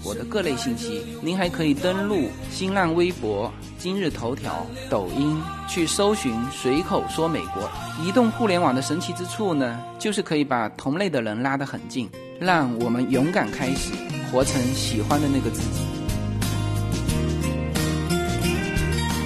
[0.03, 7.69] 我的各类信息，您还可以登录新浪微博、今日头条、抖音去搜寻随口说美国。
[8.03, 12.09] 移动互联网的神奇之处呢，就是可以把同类的人拉得很近，
[12.39, 13.93] 让我们勇敢开始，
[14.31, 15.81] 活成喜欢的那个自己。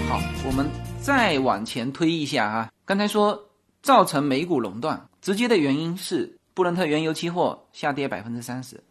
[0.09, 0.69] 好，我们。
[1.01, 3.39] 再往前推一下啊，刚才说
[3.83, 8.83] 造成美股垄断直接的原因是布伦特原油期货下跌百分之三十，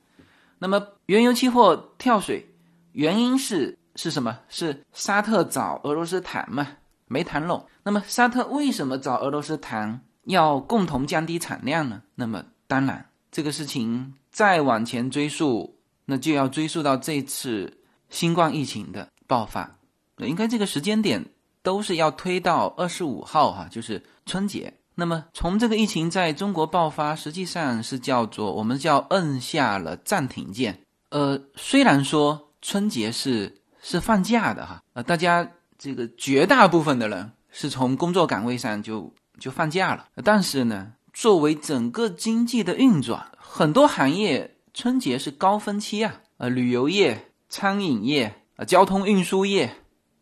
[0.65, 2.49] 那么原油期货跳水
[2.93, 4.39] 原因是是什么？
[4.49, 6.67] 是沙特找俄罗斯谈嘛，
[7.07, 7.67] 没谈拢。
[7.83, 12.01] 那么沙特为什么找俄罗斯谈，要共同降低产量呢？
[12.15, 17.71] 那么当然这个事情再往前追溯，那就要追溯到这次
[18.09, 19.77] 新冠疫情的爆发，
[20.17, 21.23] 应该这个时间点。
[21.63, 24.71] 都是要推到二十五号哈，就是春节。
[24.95, 30.81] 那么从这个疫情在中国爆发，实际上是叫做我们叫摁下了暂停键。
[31.11, 49.77] 呃，虽然说春节是是放假的哈，呃，大家这个绝大部分的人是从工作岗位上就就放假了，但是呢，作为整个经济的运转，很多行业春节是高峰期啊，呃，旅游业、餐饮业、呃，交通运输业，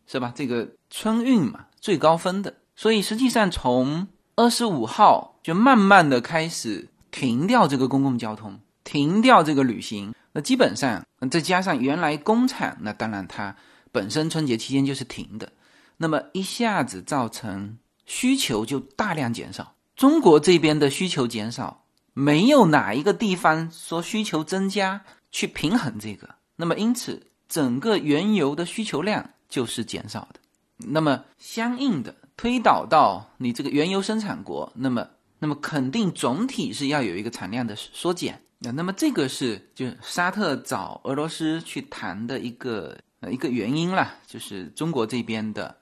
[0.07, 0.31] 是吧？
[0.35, 0.69] 这个。
[0.95, 10.13] 春运嘛，最高分的，所以实际上从二十五号就慢慢的开始停掉这个公共交通，停掉这个旅行。
[10.31, 13.55] 那基本上再加上原来工厂，那当然它
[13.91, 15.51] 本身春节期间就是停的，
[15.97, 19.75] 那么一下子造成需求就大量减少。
[19.95, 30.39] 中国这边的需求减少，没有哪一个地方说需求增加去平衡这个，那么因此整个原油的需求量就是减少的。
[30.77, 35.07] 那么相应的推导到你这个原油生产国，那么
[35.39, 38.41] 那么肯定总体是要有一个产量的缩减。
[38.59, 45.75] 那那么这个是就沙特找俄罗斯去谈的一个呃一个原因啦，就是中国这边的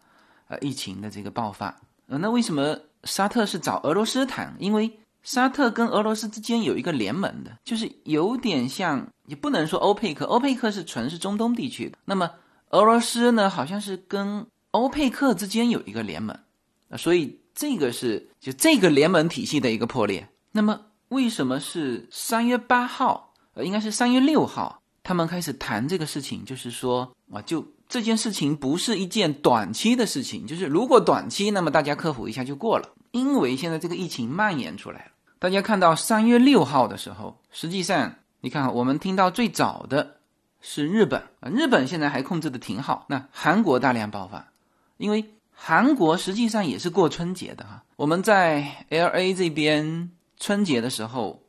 [0.47, 1.75] 呃疫情的这个爆发。
[2.07, 4.55] 呃，那为什么沙特是找俄罗斯谈？
[4.59, 4.91] 因为
[5.21, 11.97] 沙特跟俄罗斯之间有一个联盟的，就是有点像，也不能说欧佩克，欧佩克是纯是中东地区的。
[12.05, 12.31] 那么
[12.71, 16.37] 俄罗斯呢，好像是跟欧佩克之间有一个联盟，
[16.89, 20.27] 啊所以这个是就这个联盟体系的一个破裂。
[20.51, 20.81] 那么。
[21.11, 23.33] 为什么是三月八号？
[23.53, 32.93] 呃，应该是三月六号，他们开始谈这个事情，就是说啊，就这件事情不是一件短期的事情，就是如果短期，那么大家克服一下就过了。
[33.11, 40.15] 因为现在这个疫情蔓延出来了，大家看到三月六号的时候，实际上你看，我们听到最早的
[40.61, 43.05] 是日本啊，日本现在还控制的挺好。
[43.09, 44.50] 那韩国大量爆发，
[45.01, 50.11] 因为韩国实际上也是过春节的哈，我们在 L A 这边。
[50.43, 51.39] 春节的时候，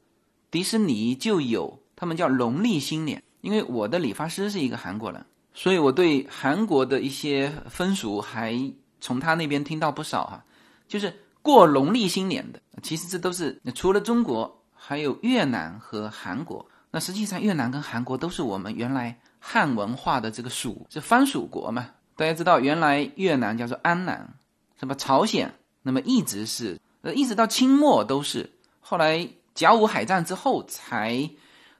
[0.51, 3.23] 迪士尼就有他们叫农历新年。
[3.41, 5.25] 因为我的理发师是一个韩国人，
[5.55, 8.55] 所以我对韩国的一些风俗还
[9.01, 10.45] 从他那边听到不少哈。
[10.87, 16.69] 就是过农历新年的，其实这都是除了中国，还有越南和韩国。
[16.91, 21.89] 那实际上越南跟韩国都是我们原来汉文化的这个属，是藩属国嘛。
[22.17, 24.35] 大家知道，原来越南叫做安南，
[24.79, 28.51] 什么朝鲜，那么一直是呃，一直到清末都是。
[28.81, 31.31] 后来甲午海战之后才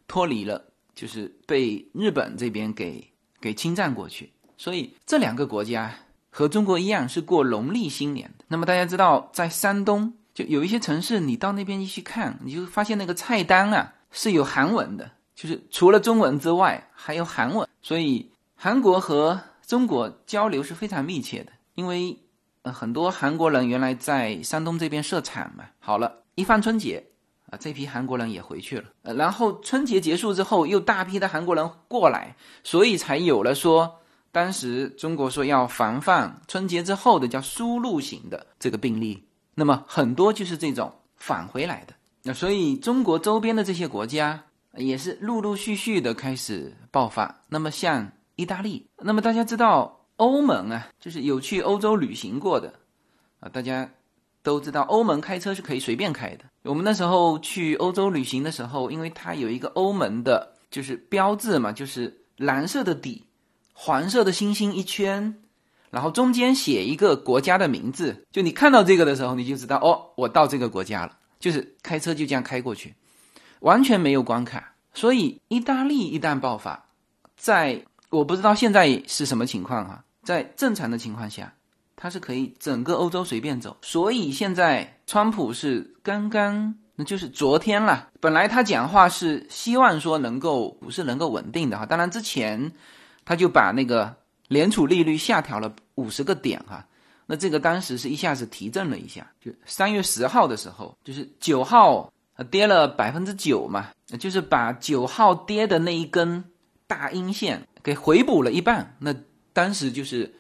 [0.09, 0.65] 脱离了，
[0.95, 4.33] 就是被日本这边给给侵占过去。
[4.57, 5.93] 所以这两个国家
[6.31, 8.45] 和中国一样是过农历新年的。
[8.49, 17.69] 那么大家知道，在山东就有一些城市，你到那边一去看，你就发现那个菜单啊是有韩文的，就是除了中文之外还有韩文。
[17.83, 19.41] 所以韩国和
[19.73, 22.15] 中国交流是非常密切的，因为
[22.61, 25.65] 呃很多韩国人原来在山东这边设厂嘛。
[25.79, 26.25] 好了。
[26.35, 27.03] 一放春节，
[27.49, 28.85] 啊，这批韩国人也回去了。
[29.01, 33.99] 呃，然后春节结束之后，又大批的韩国人过来，所以才有了说，
[34.31, 39.27] 当时中国说要防范春节之后的叫输入型的这个病例。
[39.55, 41.95] 那么很多就是这种返回来的。
[42.23, 44.45] 那所以中国周边的这些国家
[44.77, 47.41] 也是陆陆续续的开始爆发。
[47.49, 52.73] 那么像意大利，那么大家知道欧盟啊，就是有去欧洲旅行过的
[53.41, 53.89] 啊，大家。
[54.45, 56.45] 都知道欧盟开车是可以随便开的。
[56.65, 63.25] 我们那时候去欧洲旅行的时候，因为它有一个欧盟的，就是标志嘛，就是蓝色的底，
[63.73, 65.33] 黄色的星星一圈，
[65.91, 68.27] 然后中间写一个国家的名字。
[68.33, 71.17] 就你看到这个的时候，你就知道哦，我到这个国家了。
[71.39, 72.93] 就是开车就这样开过去，
[73.61, 74.75] 完全没有关卡。
[74.93, 76.85] 所以意大利一旦爆发，
[77.37, 77.81] 在
[78.13, 81.53] 我不知道现在是什么情况啊，在正常的情况下。
[81.95, 88.09] 它是可以整个欧洲随便走，所以现在川普是刚刚，那就是昨天了。
[88.19, 92.73] 本来他讲话是希望说能够股市能够稳定的哈，当然之前
[93.25, 94.13] 他就把那个
[94.49, 96.85] 联储利率下调了五十个点哈，
[97.25, 102.13] 那这个当时是一下子提振了一下，就三月十号的时候，就是九号
[102.51, 106.43] 跌了百分之九嘛，就是把九号跌的那一根
[106.89, 109.15] 大阴线给回补了一半，那
[109.53, 110.33] 当时就是。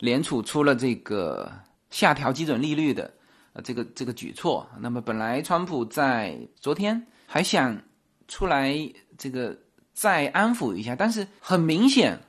[0.00, 1.50] 联储出了这个
[1.88, 3.14] 下调基准利率的
[3.52, 7.80] 呃这个这个举措，那么本来川普在昨天还想
[8.26, 8.76] 出来
[9.16, 9.56] 这个
[9.94, 12.20] 再安抚一下，但是很明显，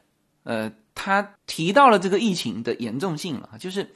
[0.43, 3.89] 呃，他提到了这个疫情的严重性了，就是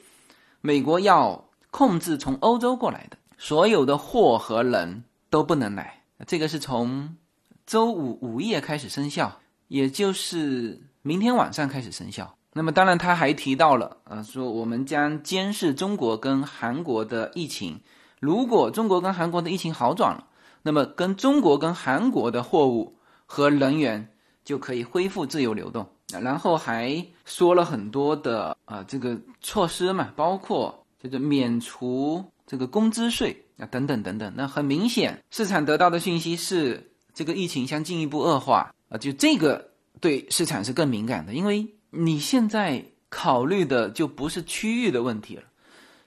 [0.60, 7.16] 美国要控制从欧洲过来的所有的货和人都不能来，这个是从
[7.64, 9.40] 周五午夜开始生效，
[9.70, 12.34] 也就是明天晚上开始生效。
[12.52, 17.80] 那么，当然，他还提到了，呃，说我们将监视中国跟韩国的疫情。
[18.18, 20.26] 如果中国跟韩国的疫情好转了，
[20.62, 22.96] 那么跟中国跟韩国的货物
[23.26, 24.08] 和人员
[24.44, 25.88] 就可以恢复自由流动。
[26.20, 34.32] 然后还说了很多的啊，这个措施嘛，包括就是免除这个工资税啊，等等等等。
[34.36, 41.66] 那很明显，市场得到的信息是这个疫情将进一步恶化啊，就这个对市场是更敏感的，因为。
[41.92, 45.42] 你现在考虑的就不是区域的问题了，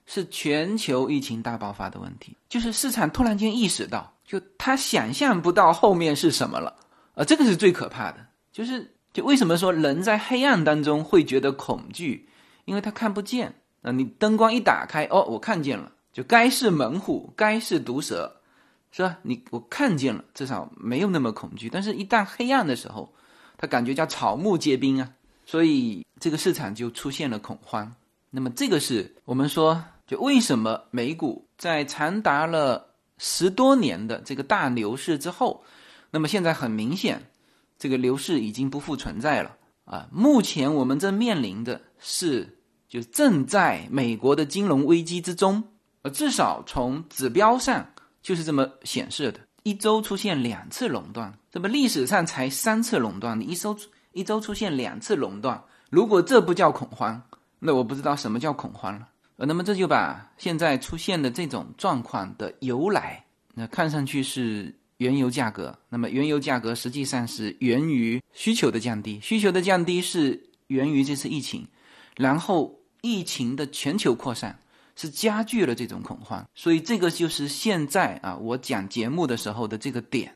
[0.06, 6.74] 是全球疫情大爆发的问题，就是市场突然间意识到，就他想象不到后面是什么了，
[7.16, 8.26] 啊，这个是最可怕的。
[8.54, 12.30] 就是就为什么说人在黑暗当中会觉得恐惧？
[12.64, 18.38] 因为他看不见啊，你灯光一打开，哦，我看见了，就该是猛虎，该是毒蛇，
[18.96, 19.18] 是吧？
[19.24, 21.68] 你我看见了，至少没有那么恐惧。
[21.68, 23.12] 但是，一旦黑暗的时候，
[23.58, 25.10] 他感觉叫草木皆兵啊，
[25.48, 27.92] 所以这个市场就出现了恐慌。
[28.30, 32.88] 那么，这个是我们说，就为什么美股在长达了
[33.18, 35.64] 十多年的这个大牛市之后，
[36.12, 37.20] 那么现在很明显，
[37.80, 39.58] 这个牛市已经不复存在了。
[39.86, 45.64] 啊，目前我们正面临的是，就正在美国的金融危机之中，
[46.04, 47.86] 呃，至少从指标上
[48.24, 49.40] 就是这么显示的。
[49.62, 53.78] 一周出现两次垄断，这么历史上才三次垄断，你一周
[54.14, 57.22] 一周出现两次垄断，如果这不叫恐慌，
[57.60, 59.08] 那我不知道什么叫恐慌了。
[59.36, 64.74] 呃，那么这就把现在出现的这种状况的由来，那看上去是。
[64.98, 71.68] 原油价格，那么原油价格实际上是源于需求的降低，需求的降低是源于这次疫情，
[72.16, 74.58] 然后疫情的全球扩散
[74.96, 80.36] 是加剧了这种恐慌，所以这个就是现在啊，我讲节目的时候的这个点。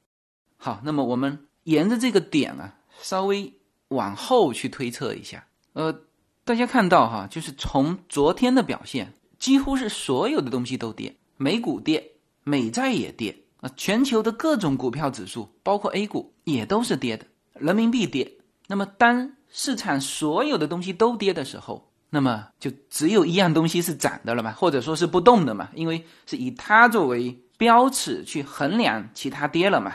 [0.58, 3.54] 好，那么我们沿着这个点啊，稍微
[3.90, 6.02] 往后去推测一下，呃，
[6.44, 12.12] 大家看到哈，就是从昨天的表现，几乎是所有的东西都跌，美股跌，
[12.44, 13.36] 美债也跌。
[13.60, 17.26] 啊，全球的各种股票指数，包括 A 股，也都是跌的。
[17.54, 18.32] 人民币跌，
[18.68, 29.94] 那么当市场所有的东西都跌的时候，那么就只有一样东西是涨的了嘛，或者说是不动的嘛，因为是以它作为标尺去衡量其他跌了嘛。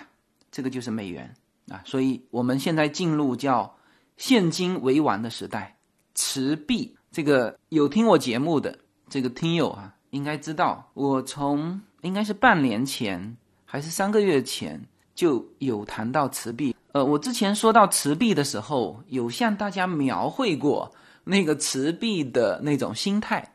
[0.51, 1.35] 这个就是美元
[1.69, 3.75] 啊，所以我们现在进入叫
[4.17, 5.77] 现金为王的时代，
[6.15, 6.95] 持币。
[7.11, 13.37] 这个有听我节目的这个听友啊，应该知道，我从应该是半年前。
[13.65, 14.79] 还是三个月前
[15.15, 20.95] 就有谈到持币，呃，我之前说到持币的时候，有向大家描绘过
[21.25, 23.53] 那个持币的那种心态，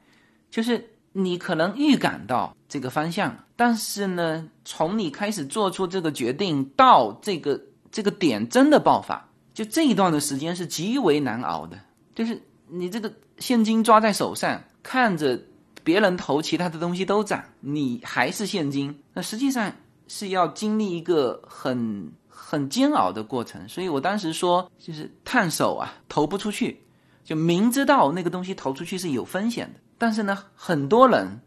[0.49, 7.61] 就是你可能预感到这个方向，但是呢，从你开始做出这个决定到这个
[7.91, 11.79] 这个点真的爆发，就这一段的时间是极为难熬的，
[12.15, 15.39] 就是你这个现金抓在手上，看着
[15.83, 19.71] 别人投其他的东西都涨，你还是现金，那实际上。
[20.09, 26.81] 是要经历一个很很煎熬的过程，所以我当时说，就是探手啊，投不出去，
[27.27, 31.41] 就明知道那个东西投出去是有风险的，但是呢，很多人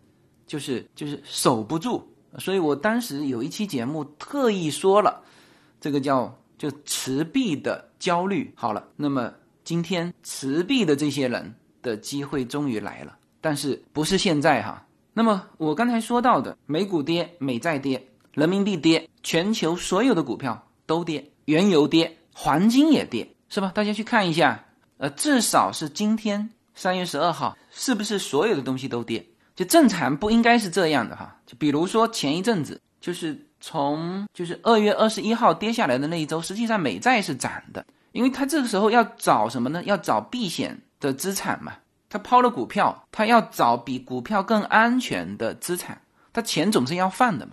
[0.46, 2.02] 就是就是守不住，
[2.38, 5.22] 所以我当时有一期节目特意说了，
[5.80, 8.52] 这个叫就持币的焦虑。
[8.54, 9.32] 好了，那么
[9.64, 14.86] 今天持币的这些人的机会终于来了，但是不是现在哈？
[15.14, 18.06] 那么我刚才说到的美股跌，美债跌。
[18.34, 23.72] 人民币跌，全球所有的股票都跌，原油跌，黄金也跌，是吧？
[23.74, 24.66] 大家去看一下，
[25.00, 29.26] 呃，至少是今天三月十二号，是不是所有的东西都跌？
[29.56, 31.34] 就正常不应该是这样的哈。
[31.46, 37.82] 就比如说前一阵子，就是从就是二月二十一号跌下来的那一周，实际上美债是涨的，
[38.12, 39.82] 因为它这个时候要找什么呢？
[39.84, 41.72] 要找避险的资产嘛。
[42.10, 47.52] 他抛了股票，他要找比股票更安全的资产，他钱总是要放的嘛。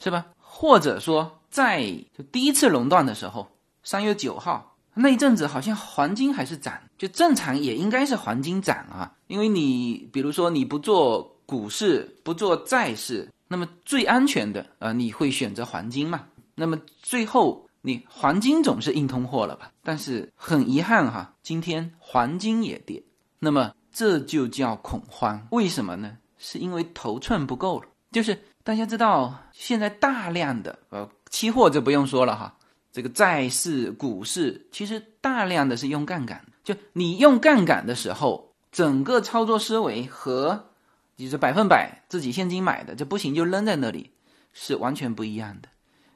[0.00, 0.26] 是吧？
[0.38, 1.82] 或者说，在
[2.16, 3.48] 就第一次垄断的时候，
[3.84, 4.67] 三月九号
[5.00, 9.12] 那一阵子，好像黄金还是涨，就正常也应该是黄金涨啊。
[9.28, 16.26] 因为你比如说你不做股市，不做债市，那么最安全的啊，你会选择黄金嘛？
[16.54, 19.70] 那么最后你黄金总是硬通货了吧？
[19.84, 23.02] 但是很遗憾哈，今天黄金也跌，
[23.38, 25.46] 那么这就叫恐慌。
[25.50, 26.16] 为什么呢？
[26.38, 28.38] 是因为头寸不够了，就是。
[28.64, 32.54] 大家知道，现在大量的呃期货就不用说了哈，
[32.98, 36.44] 这个债市、股市其实大量的是用杠杆。
[36.64, 40.70] 就你用杠杆的时候，整个操作思维和
[41.14, 44.10] 你是百分百自己现金买的，这不行就扔在那里，
[44.52, 45.68] 是完全不一样的。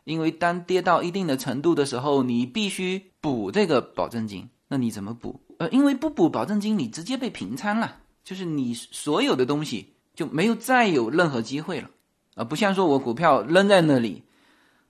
[0.02, 4.50] 因为当跌到一定的程度的时候，你必须补这个保证金。
[4.66, 5.40] 那你怎么补？
[5.58, 11.88] 呃，因为不补保证金，你直接被平仓了，就是你所有的东西就没有再有任何机会了。
[12.34, 14.24] 啊，不像说我股票扔在那里，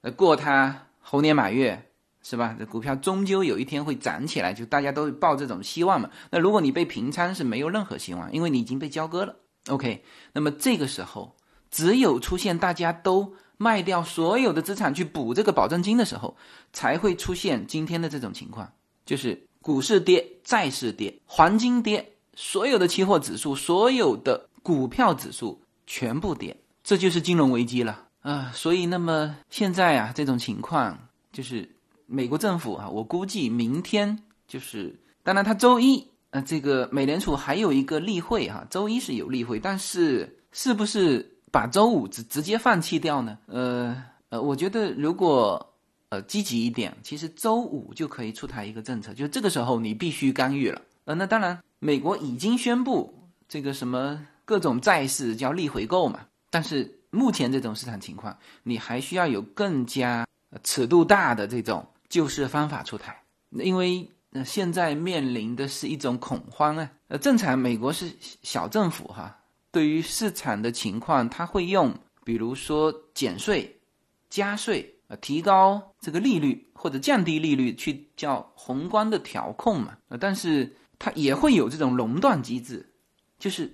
[0.00, 1.90] 呃，过它猴年马月，
[2.22, 2.56] 是吧？
[2.58, 6.08] 这股票终究有一天会涨起来，就大家都抱这种希望嘛。
[6.30, 9.36] 那如果你被平仓，是没有任何希望，因为你已经被交割了。
[9.68, 11.36] OK，那么这个时候，
[11.70, 16.36] 只有出现大家都卖掉所有的资产去补这个保证金的时候，
[16.72, 18.72] 才会出现今天的这种情况，
[19.04, 28.50] 就是股市跌，债市跌，黄金跌，所有的期货指数，所有的股票指数全部跌，这就是金融危机了啊！
[28.54, 30.98] 所以，那么现在啊，这种情况
[31.32, 31.68] 就是
[32.06, 34.18] 美国政府啊，我估计明天
[34.48, 43.38] 就是，当然他周一呃，这个美联储还有一个例会哈，周一是有例会，但是是不是把周五直直接放弃掉呢？
[43.46, 45.68] 呃呃，我觉得如果。
[46.12, 50.82] 呃，积极一点，其实周五就可以出台一个政策，就这个时候你必须干预了。
[51.06, 53.10] 呃，那当然，美国已经宣布
[53.48, 56.20] 这个什么各种债市叫逆回购嘛，
[56.50, 60.26] 但是目前这种市场情况，你还需要有更加
[60.64, 64.10] 尺度大的这种救市方法出台，因为
[64.44, 66.90] 现在面临的是一种恐慌啊。
[67.06, 68.10] 呃，正常美国是
[68.42, 69.38] 小政府哈，
[69.70, 71.94] 对于市场的情况，他会用
[72.24, 73.80] 比如说减税、
[74.28, 74.88] 加税。
[75.20, 79.98] 提高这个利率或者降低利率，去叫宏观的调控嘛？
[80.08, 82.94] 呃，但是它也会有这种垄断机制，
[83.38, 83.70] 就是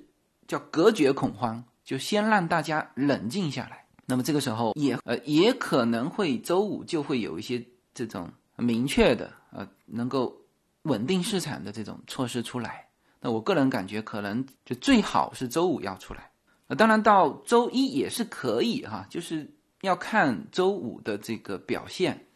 [0.49, 3.83] 叫隔绝恐慌，就先让大家冷静下来。
[4.05, 7.65] 那么这个时候也呃也可能会周五就会有一些
[7.95, 10.37] 这种明确的呃能够
[10.83, 12.87] 稳定市场的这种措施出来。
[13.23, 16.31] 那我个人感觉可能就最好是周五要出来。
[16.67, 19.51] 呃，当然到周一也是可以哈，就是。
[19.83, 22.27] 要看周五的这个表现，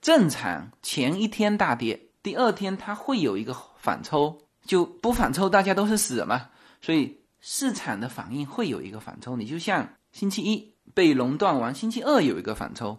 [0.00, 6.48] 正常前一天大跌，第二天它会有一个反抽，就不反抽大家都是死嘛，
[6.80, 9.36] 所以市场的反应会有一个反抽。
[9.36, 12.98] 你就像星期一被熔断完，星期二有一个反抽，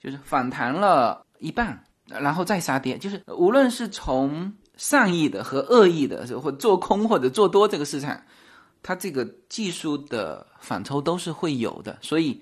[0.00, 2.96] 就是反弹了一半，然后再杀跌。
[2.96, 8.22] 就是无论是从善意的和恶意的，或做空或者做多这个市场，
[8.84, 12.40] 它这个技术的反抽都是会有的，所以。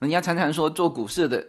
[0.00, 1.46] 人家常常说做股市的，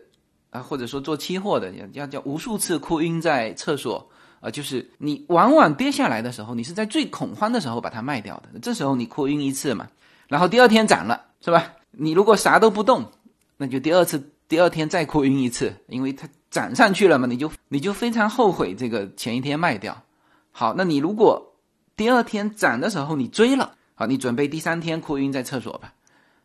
[0.50, 4.11] 啊，或者说做期货的，要叫无数次哭晕在厕所，
[4.42, 9.88] 啊，就是你往往跌下来的时候，你是在最恐慌的时候把它卖掉的，这时候你哭晕一次嘛，
[10.28, 11.74] 然后第二天涨了，是吧？
[11.92, 13.12] 你如果啥都不动，
[13.58, 20.04] 那就第二次，第二天再哭晕一次，因为它涨上去了嘛，你就你就非常后悔这个前一天卖掉。
[20.52, 21.56] 好，那你如果
[21.96, 25.94] 第二天涨的时候你追了，好，你准备第三天哭晕在厕所吧。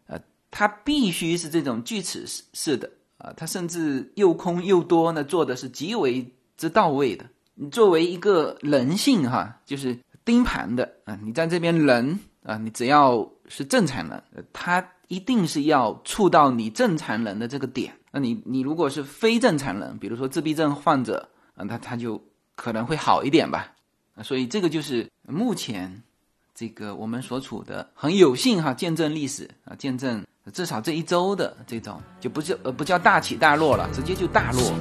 [0.06, 0.20] 呃
[0.50, 7.24] 它必须是这种锯齿式式的啊，它甚至又空又多呢，做的是极为之到位的。
[7.58, 17.92] 你作为一个人性哈，就是盯盘的啊，你在这边人啊，你只要是正常人，他一定是要触到你正常人的这个点。
[18.12, 22.22] 那你你如果是非正常人，比如说自闭症患者啊，他他就
[22.54, 23.72] 可能会好一点吧。
[24.22, 26.02] 所以这个就是目前
[26.54, 30.22] 这个我们所处的很有幸哈，见证历史啊，见证。
[30.52, 34.72] 至少这一周的这种就不叫呃不叫大起大落了，直接就大落。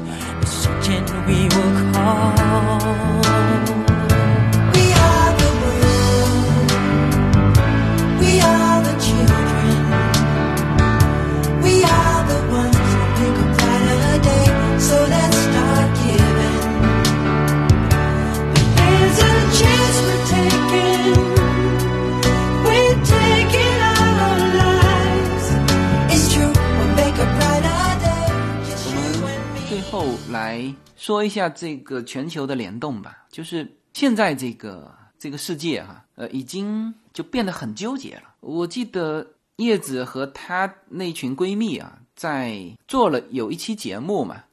[31.06, 38.34] 说一下这个全球的联动吧，就是现在这个这个世界哈，呃，已经就变得很纠结了。
[38.40, 39.24] 我记得
[39.58, 44.44] 叶子和她那群闺蜜啊，在做了有一期节目嘛，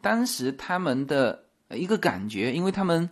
[0.00, 3.06] 当时他们的一个感觉，因为他们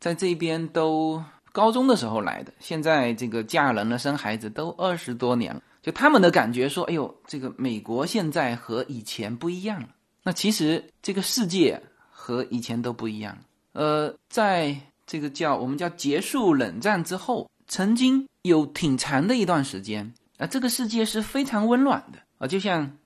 [0.00, 1.22] 在这边都
[1.52, 9.88] 高中的时候来的，现在这个嫁人了生孩子都二十多年了，就他们的感觉说，哎呦，这个美国现在和以前不一样了。
[10.22, 11.78] 那其实这个世界
[12.22, 13.36] 和以前都不一样。
[13.72, 22.46] 呃，在这个叫我们叫结束冷战之后，曾经有挺长的一段时间啊，这个世界是非常温暖的啊。
[22.46, 22.96] 就像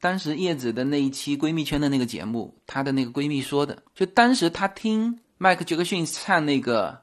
[0.00, 6.90] 当时叶子的那一期闺蜜圈的那个节目，她的那个闺蜜说的，就当时她听迈克杰克逊唱那个《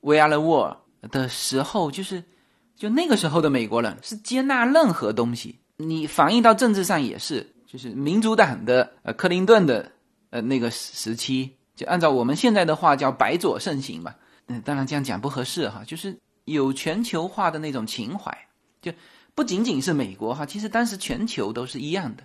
[0.00, 0.76] We Are the World》
[1.10, 2.22] 的时候，就是
[2.76, 7.54] 就那个时候的美国人是接纳任何东西，你反映到政治上也是。
[7.70, 9.92] 就是民主党的呃克林顿的
[10.30, 14.14] 呃那个时期，就按照我们现在的话叫白左盛行嘛。
[14.46, 15.82] 嗯，当然这样讲不合适哈。
[15.86, 18.36] 就是有全球化的那种情怀，
[18.80, 18.92] 就
[19.34, 22.24] 不仅仅是美国哈，其实当时全球都是一样的，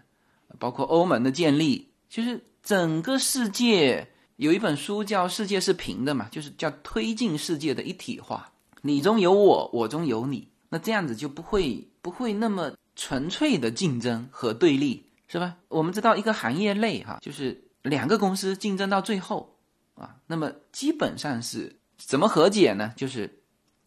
[0.60, 8.52] 包括欧盟的建立，就是整个世界有一本书叫《世界是平的》嘛，就是叫推进世界的一体化，
[8.82, 15.06] 你中有我，我中有你，那这样子就不会不会那么纯粹的竞争和对立。
[15.26, 15.56] 是吧？
[15.68, 19.56] 我们知道一个行业内哈，就是两个公司竞争到最后
[19.96, 22.92] 啊，那么基本上是怎么和解呢？
[22.96, 23.42] 就是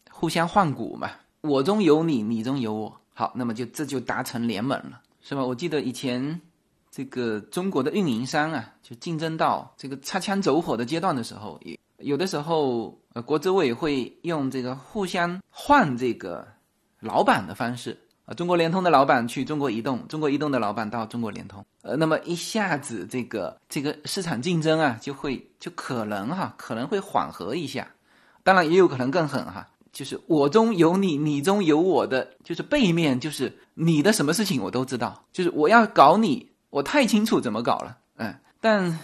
[0.09, 1.11] 互相换股嘛。
[1.41, 5.43] 我中有你，你中有我，好，那么就这就达成联盟了，是吧？
[5.43, 6.41] 我记得以前
[6.91, 16.47] 这个中国的运营商啊，就竞争到这个擦枪走火的阶段的时候，也有的时候呃，国资委会用这个互相换这个
[16.99, 17.97] 老板的方式。
[18.27, 27.89] 啊，中国联通的老板去中国移动，中国移动的老板到中国联通，呃，那么一下子这个这个市场竞争啊，就会就可能哈，可能会缓和一下，
[28.43, 38.99] 当然也有可能更狠哈，就是我中有你，你中有我的，就是背面就是你的什么事情我都知道，就是我要搞你，我太清楚怎么搞了，嗯，但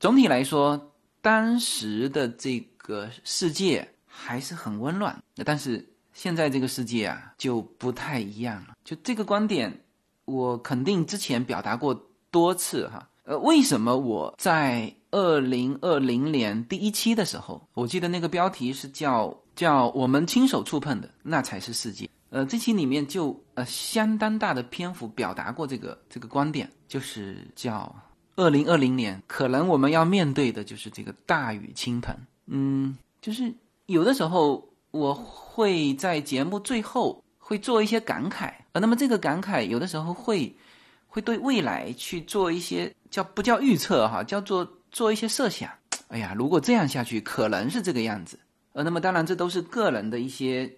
[0.00, 5.91] 总体来说，当时的这个世界还是很温暖，但是。
[6.12, 8.74] 现在这个世界啊，就不太一样了。
[8.84, 9.80] 就这个观点，
[10.24, 13.08] 我肯定之前表达过多次哈。
[13.24, 22.10] 呃，为什么我在二零二零年第一期的时候，我记得那个标题是叫叫我们亲手触碰的那才是世界。
[22.30, 27.94] 呃，这期里面就呃相当大的篇幅表达过这个这个观点，就是叫
[28.36, 32.14] 二零二零年可能我们要面对的就是这个大雨倾盆。
[32.46, 33.54] 嗯，就是
[33.86, 34.68] 有的时候。
[34.92, 40.54] 我会在节目最后会做一些感慨，呃，那么这个感慨有的时候会
[41.08, 45.70] 会对未来去做一些叫不叫预测哈，叫做做一些设想。
[46.08, 48.38] 哎呀，如果这样下去，可能是这个样子。
[48.74, 50.70] 呃，那么当然这都是个人的一些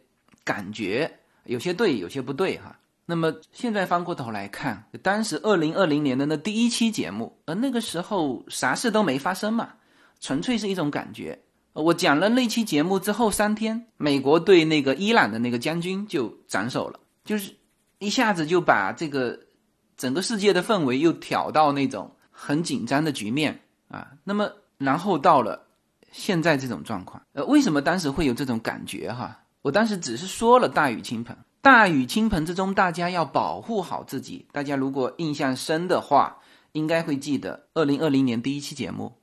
[0.44, 1.12] 感觉，
[1.44, 2.78] 有些对，有些不对哈。
[3.06, 9.74] 那么现在翻过头来看，当时二零二零年的那第一期节目，呃，那个时候啥事都没发生嘛，
[10.20, 11.38] 纯粹是一种感觉。
[11.74, 17.52] 我讲了那期节目之后三天，美国对那个伊朗的那个将军就斩首了，就是
[17.98, 19.38] 一下子就把这个
[19.96, 24.12] 整个世界的氛围又挑到那种很紧张的局面啊。
[24.22, 24.48] 那么，
[24.78, 25.66] 然后到了
[26.12, 29.40] 现在这种状况，呃，为什么当时会有这种感觉哈？
[29.62, 34.46] 我当时只是说了大雨倾盆，大雨倾盆之中，大家要保护好自己。
[34.52, 36.38] 大家如果印象深的话，
[36.70, 39.16] 应该会记得二零二零年第一期节目。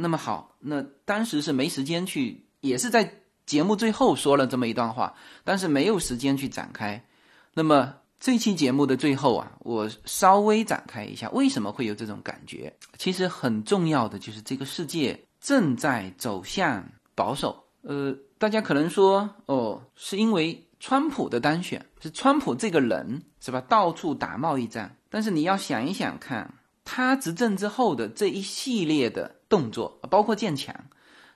[0.00, 3.12] 那么好，那当时是没时间去，也是在
[3.46, 7.04] 节目最后说了这么一段话，但是没有时间去展开。
[7.52, 12.72] 那么这期节目的最后啊，我稍微展开一下，为什么会有这种感觉？
[12.96, 17.64] 其实很重要的就是这个世界正在走向保守。
[17.82, 23.60] 呃，大家可能说，哦，是因为川普的当选，是川普这个人是吧？
[23.62, 26.54] 到处打贸易战，但是你要想一想看。
[26.90, 30.74] 他执政之后的这一系列的动作，包括建墙，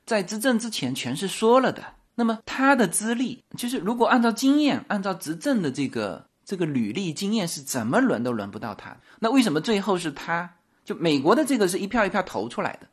[0.05, 1.83] 在执政之前全是说了的。
[2.15, 8.97] 那么他的资历，就是如果按照经验，按照执政的这个这个履历经验，是怎么轮都轮不到他。
[9.19, 10.51] 那为什么最后是他？
[10.85, 12.87] 就美国的这个是一票一票投出来的，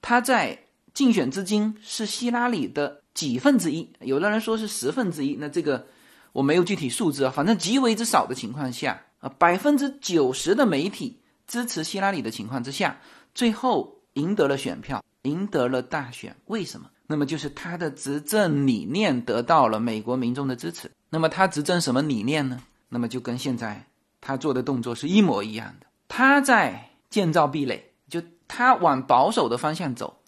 [0.00, 0.58] 他在
[0.94, 5.36] 竞选资金是希拉里的几分之一，有的人说是十分之一。
[5.38, 5.86] 那这个
[6.32, 11.18] 我没有具体数字啊，反正极为之少的情况下啊，百分之九十的媒体。
[11.44, 12.98] 支持希拉里的情况之下，
[13.34, 16.36] 最后赢得了选票，赢得了大选。
[16.46, 16.88] 为什么？
[17.06, 20.90] 那么就是他的执政理念得到了美国民众的支持。
[21.10, 22.60] 那么他执政什么理念呢？
[22.88, 23.86] 那么就跟现在
[24.20, 25.86] 他做的动作是一模一样的。
[26.08, 30.20] 他在建造壁垒，就他往保守的方向走。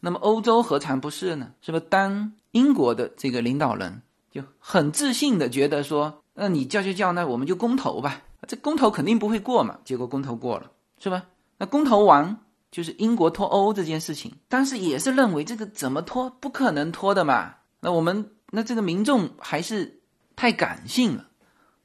[0.00, 1.52] 那么欧洲何尝不是呢？
[1.60, 1.84] 是不是？
[1.88, 8.22] 当英国的这个领导人就很自信的觉得说，那你叫就叫，那我们就公投吧。
[8.48, 11.24] 这公投肯定不会过嘛，结果公投过了，是吧？
[11.58, 12.38] 那公投完
[12.72, 17.54] 就是英国脱欧这件事情，当时也是认为这个怎么脱，不可能脱的嘛。
[17.78, 20.00] 那我们那这个民众还是
[20.34, 21.28] 太感性了，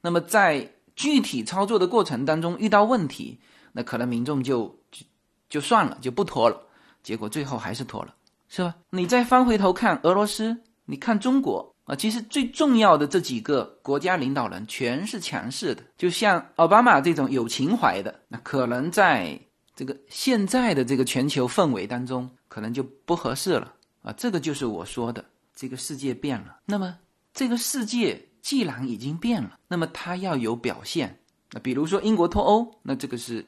[0.00, 3.38] 那么在具体操作的过程当中遇到问题，
[3.70, 5.06] 那可能民众就就
[5.48, 6.60] 就算了，就不脱了。
[7.04, 8.12] 结果最后还是脱了，
[8.48, 8.74] 是吧？
[8.90, 11.72] 你再翻回头看俄罗斯，你看中国。
[11.84, 19.40] 啊，其实最重要的这几个国家领导人全是强势的，就像奥巴马这种有情怀的，那可能在
[19.78, 23.72] 这个现在的这个全球氛围当中，可能就不合适了
[24.02, 24.12] 啊。
[24.16, 25.24] 这个就是我说的，
[25.54, 26.58] 这个世界变了。
[26.64, 26.98] 那么
[27.32, 31.20] 这个世界既然已经变了，那么它要有表现。
[31.52, 33.46] 那比如说英国脱欧，那这个是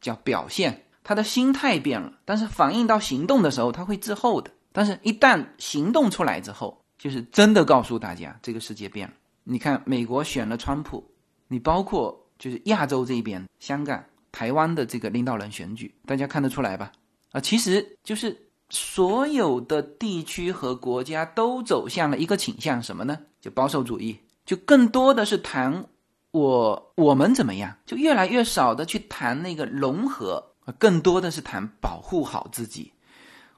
[0.00, 4.50] 叫表现，他的心态变了，但是反映到行动的时候，他会滞后的。
[4.72, 9.12] 但是一旦行动出来之后，就是真的告诉大家，这个世界变了。
[9.44, 11.06] 你看，美国选了川普，
[11.48, 14.02] 你包括就是亚洲这边，香港、
[14.36, 16.92] 台湾的这个领导人选举，大家看得出来吧？
[17.32, 18.36] 啊，其实就是
[18.68, 23.18] 所有的地区和国家都走向了一个倾向，什么呢？
[23.40, 24.14] 就保守主义，
[24.44, 25.86] 就更多的是谈
[26.32, 32.92] 我我们怎么样，就越来越少的去谈那个融合，更多的是谈保护好自己。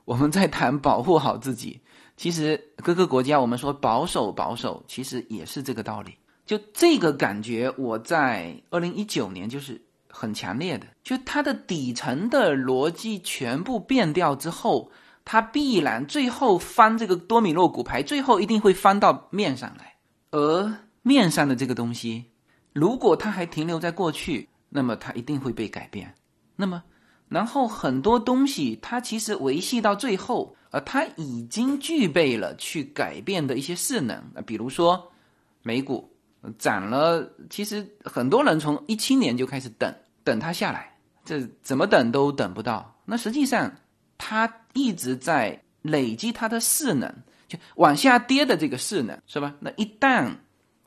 [0.05, 1.81] 我们在谈保护好自己。
[2.17, 6.15] 其实各个国家，我们说保守保守，其实也是这个道理。
[6.47, 14.91] 就这个感觉，我在二零一九年就是很强烈的，就它的底层的逻辑全部变掉之后，
[15.25, 19.97] 它必然最后翻这个多米诺骨牌，最后一定会翻到面上来。
[20.31, 22.25] 而面上的这个东西，
[22.73, 26.15] 如果它还停留在过去，那么它一定会被改变。
[26.57, 26.83] 那么，
[27.29, 34.17] 然后很多东西它其实维系到最后，呃，它已经具备了去改变的一些势能。
[34.35, 35.13] 啊，比如说
[35.63, 36.11] 美股。
[36.59, 39.95] 涨了，其实很多人从一七年就开始等，
[40.25, 42.95] 等它下来，这怎么等都等不到。
[43.05, 43.71] 那实际上，
[44.17, 47.13] 它一直在累积它的势能，
[47.47, 49.55] 就往下跌的这个势能，是吧？
[49.61, 50.31] 那一旦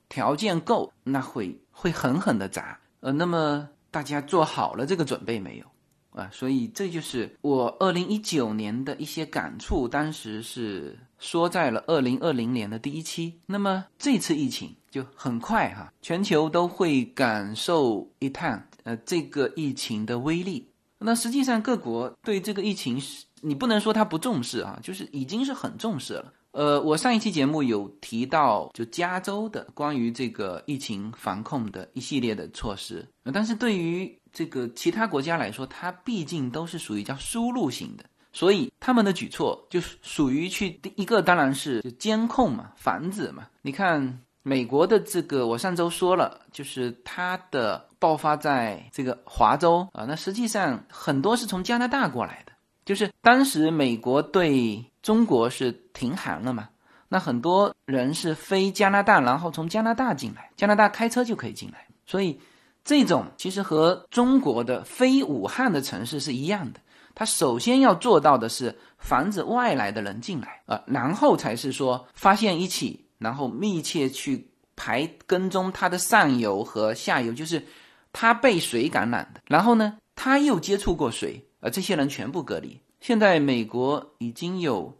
[0.09, 2.79] 条件够，那会会狠狠的砸。
[2.99, 5.65] 呃，那么大家做好了这个准备没有？
[6.11, 13.39] 啊，所以这就是我二零一九年的一些感触，当时是说在了二零二零年的第一期。
[13.45, 20.67] 那么这次疫情就很快哈，全球都会感受一趟呃这个疫情的威力。
[20.99, 26.33] 那实际上各国对这个疫情是，你不能说他不重视啊，就是已经是很重视了。
[26.51, 38.03] 呃，我上一期节目有提到，就加州的关于这个疫情防控的一系列的措施，但是对于这个其他国家来说，它毕竟都是属于叫输入型的，
[38.33, 43.47] 所以他们的举措就属于去第一个当然是监控嘛，防止嘛。
[43.61, 52.51] 你看美国的这个，我上周说了，就是它的爆发在这个华州啊，那实际上很多是从加拿大过来的，
[52.85, 54.85] 就是当时美国对。
[55.01, 56.69] 中国是停航了嘛？
[57.09, 61.87] 那很多人是飞加拿大，然后从加拿大进来，加拿大开车就可以进来。
[62.05, 62.39] 所以
[62.85, 66.79] 这种其实和中国的非武汉的城市是一样的。
[67.21, 77.63] 他首先要做到的是防止外来的人进来啊，然后才是说发现一起，然后密切去排跟踪他的上游和下游，就是
[78.11, 82.75] 他被谁感染的，然后呢他又接触过谁，呃，这些人全部隔离。
[82.99, 84.91] 现在美国已经有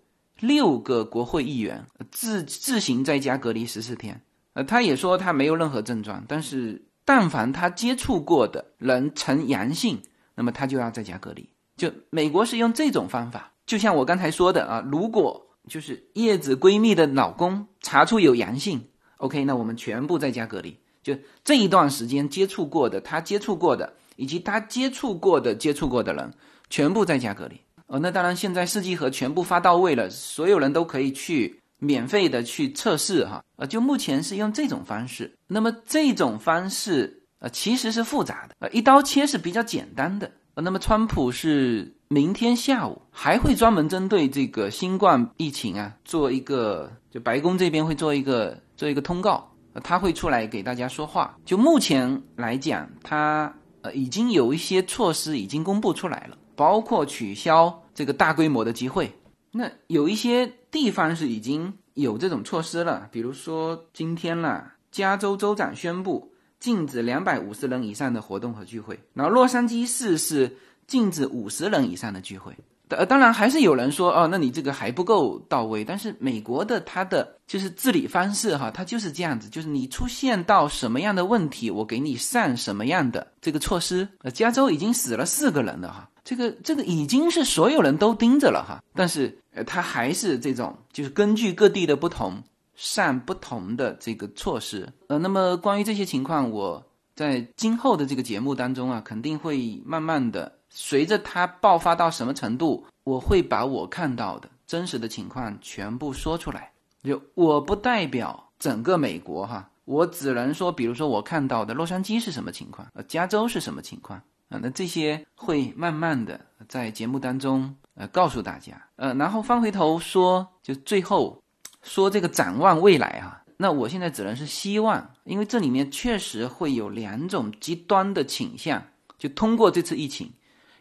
[0.41, 4.21] 六个国会议员自自行在家隔离十四天，
[4.53, 9.99] 呃，他也说他没有任何症状，但是但凡他接触过的人呈阳性，
[10.35, 11.49] 那么他就要在家隔离。
[11.81, 18.79] 就美国是用这种方法，就像我刚才说的啊，如果就是叶子闺蜜的老公查出有阳性
[19.17, 20.77] ，OK，那我们全部在家隔离。
[21.01, 26.31] 就这一段时间接触过的，他接触过的，以及他接触过的接触过的人，
[26.69, 27.59] 全部在家隔离。
[27.87, 33.43] 哦，那当然，现在试剂盒全部发到位了，所有人都可以去免费的去测试哈。
[33.55, 35.35] 呃，就目前是用这种方式。
[35.47, 40.31] 那么这种方式呃其实是复杂的，呃一刀切是比较简单的。
[40.61, 49.51] 那么川普是明天下午还会专门针对这个新冠疫情啊做一个，就白宫这边会做一个做一个通告，
[49.83, 51.37] 他会出来给大家说话。
[51.45, 56.37] 就目前来讲，他呃已经有一些措施已经公布出来了。
[56.53, 59.11] 包括取消这个大规模的集会，
[59.51, 66.30] 那有一些地方是已经有这种措施了，比如说今天啦，加州州长宣布
[66.61, 70.55] 禁止两百五十人以上的活动和聚会，然后洛杉矶市是
[70.87, 72.55] 禁止五十人以上的聚会。
[72.89, 75.83] 呃，当然还是有人说哦，那你这个还不够到位。
[75.83, 84.07] 但是美国的它的就是治理方式哈，它就是这样子，就是你出现到什么样的问题，我给你上什么样的这个措施。
[84.23, 86.09] 呃，加州已经死了四个人了哈。
[86.23, 92.43] 这个这个已经是所有人都盯着了哈，但是呃，他还是这种，就是根据各地的不同
[92.81, 94.91] 上不同的这个措施。
[95.05, 96.83] 呃，那么关于这些情况，我
[97.15, 106.71] 在今后的这个节目当中啊，肯定会慢慢的随着它爆发到什么程度，我会把我看到的真实的情况全部说出来。
[107.03, 114.19] 就我不代表整个美国哈，我只能说，比如说我看到的洛杉矶是什么情况，呃，加州是什么情况。
[114.49, 121.40] 啊，那这些会慢慢的在节目当中呃告诉大家，呃，然后翻回头说，就最后
[121.81, 128.83] 说这个展望未来啊，那我现在只能是希望，因为这里面确实会有两种极端的倾向，
[129.17, 130.31] 就通过这次疫情，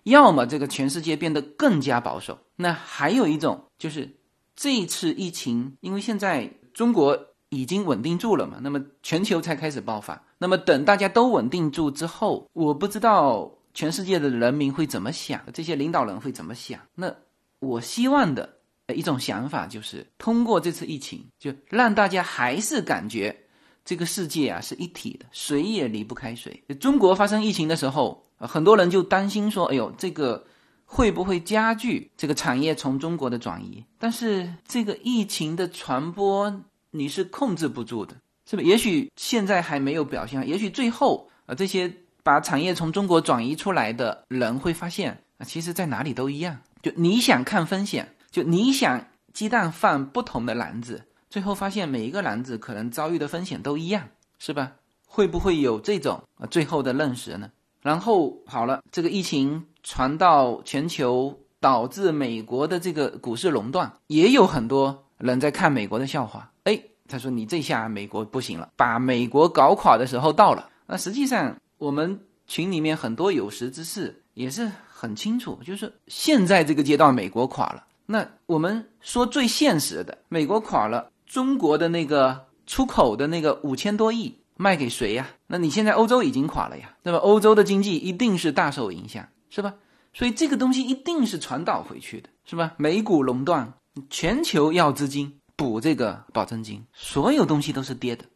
[0.05, 4.16] 要么这个全世界变得更加保守，那还有一种就是
[4.55, 13.53] 这次疫情，因为现在中国已经稳定住了嘛，那么全球才开始爆发，那么等大家都稳定住之后，我不知道。
[13.72, 15.40] 全世界的人民会怎么想？
[15.55, 16.80] 这些领导人会怎么想？
[16.96, 17.14] 那
[17.61, 18.57] 我希望的
[18.95, 23.36] 一种想法就是，通过这次疫情，就让大家还是感觉
[23.84, 26.62] 这个世界啊是一体的，谁也离不开谁。
[26.78, 30.45] 中国发生疫情的时候，很多人就担心说：“哎呦，这个
[30.84, 38.16] 会不会加剧这个产业从中国的转移？”但是这个疫情的传播你是控制不住的。
[38.49, 38.62] 是不？
[38.62, 46.59] 也许现在还没有表现，也许最后啊，这些把产业从中国转移出来的人会发现啊，其实在哪里都一样。
[46.82, 54.09] 就你想看风险，就你想鸡蛋放不同的篮子，最后发现每一个篮子可能遭遇的风险都一样，
[54.39, 54.72] 是吧？
[55.07, 57.51] 会不会有这种啊最后的认识呢？
[57.83, 66.53] 然后好了，这个疫情传到全球，导致美国的这个股市垄断，也有很多人在看美国的笑话。
[66.64, 70.68] 哎，他说你这下美国不行了，把美国搞垮的时候到了。
[70.87, 77.85] 那实际上我们群里面很多有识之士也是很清楚，就是现在这个阶段美国垮了。
[78.11, 84.36] 那我们说最现实的，美国垮了，中国的那个出口的那个五千多亿。
[84.56, 85.26] 卖给谁呀？
[85.46, 89.72] 那你现在欧洲已经垮了呀，那么欧洲的经济一定是大受影响，是吧？
[90.12, 92.74] 所以这个东西一定是传导回去的，是吧？
[92.76, 93.72] 美股垄断，
[94.11, 98.26] 全球要资金补这个保证金，所有东西都是跌的，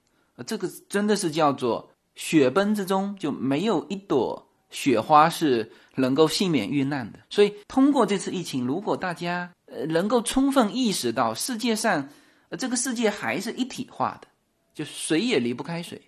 [0.47, 7.19] 这个真的是叫做雪崩之中就没有一朵雪花是能够幸免遇难的。
[7.29, 9.53] 所以通过这次疫情，如果大家
[9.89, 12.09] 能够充分意识到世界上，
[12.59, 14.29] 这个世界还是一体化的，
[14.75, 16.01] 就水也离不开水。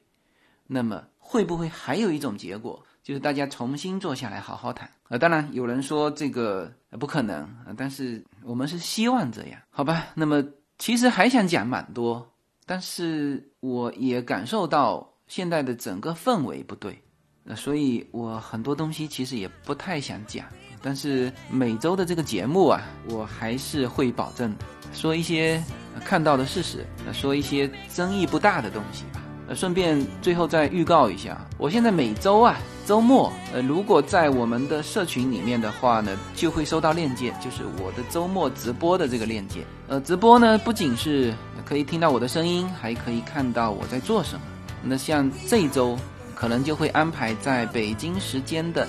[0.66, 4.90] 那么会不会还有一种结果，就是大家重新坐下来好好谈？
[5.08, 10.08] 呃，当然有人说这个不可能，但是我们是希望这样，好吧？
[10.14, 10.44] 那么
[10.78, 12.28] 其实还想讲蛮多，
[12.64, 17.00] 但是我也感受到现在的整个氛围不对，
[17.44, 20.44] 呃，所以我很多东西其实也不太想讲。
[20.86, 24.54] 但是每周的这个节目啊，我还是会保证
[24.92, 25.60] 说一些
[26.04, 29.20] 看到的事实，说一些争议不大的东西吧。
[29.48, 32.56] 呃，顺便最后再预告一下，我现在每周啊
[32.86, 39.64] 周末，呃，如果在我们的社群里面的话呢，就会收到链接，就是我的周末直播的这个链接。
[39.88, 41.34] 呃，直播呢不仅是
[41.64, 44.42] 可以听到我的声音，还可以看到我在做什么。
[44.84, 45.98] 那像这周，
[46.32, 48.86] 可能就会安排在北京时间的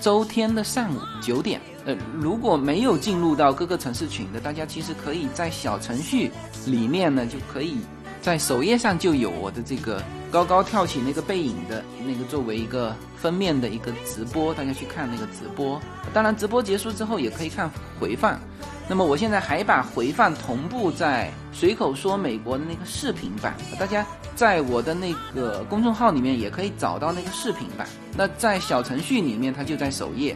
[0.00, 1.60] 周天的上午九点。
[1.84, 6.30] 呃，如果没有进入到各个城市群的，大家其实可以在小程序
[6.66, 7.78] 里面呢就可以。
[8.20, 15.80] 在首页上就有我的这个高高跳起那个背影的那个作为一个封面的一个直播，大家去看那个直播。
[16.12, 18.38] 当然，直播结束之后也可以看回放。
[18.88, 27.86] 那么我现在还把回放同步在随口说美国的那个视频版，大家在我的那个公众号里面也可以找到那个视频版。
[28.16, 30.34] 那在小程序里面它就在首页，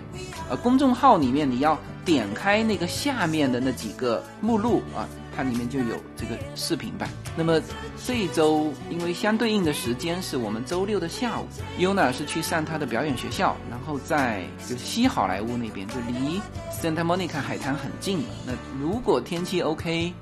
[0.51, 5.09] 呃，公众号里面你要点开那个下面的那几个目录啊。
[5.37, 7.09] 它里面就有这个视频版。
[7.37, 7.61] 那么
[8.07, 11.47] 这一周，因为相对应的时间是我们周六的下午
[11.79, 18.25] ，Yuna 是去上他的表演学校，然后在就西好莱坞那边，就离 Santa Monica 海滩很近。
[18.47, 20.13] 那如果天气 OK，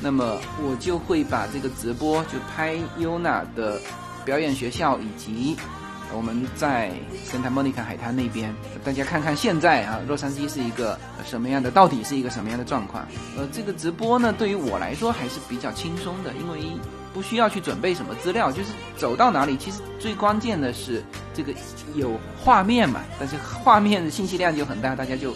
[0.00, 3.80] 那么我就会把这个直播就拍 Yuna 的
[4.24, 5.56] 表演学校以及。
[6.16, 6.90] 我们在
[7.30, 8.50] 圣塔莫尼卡海滩那边，
[8.82, 11.70] 大家看看现在啊，洛杉矶是一个什么样的？
[11.70, 13.06] 到底是一个什么样的状况？
[13.36, 16.60] 呃，这个直播呢，对于我来说还是比较轻松的，因为
[17.12, 21.04] 不需要去准备什么资料，就是走到哪里，其实最关键的是
[21.34, 21.52] 这个
[21.94, 23.02] 有画面嘛。
[23.20, 25.34] 但是画面的信息量就很大，大家就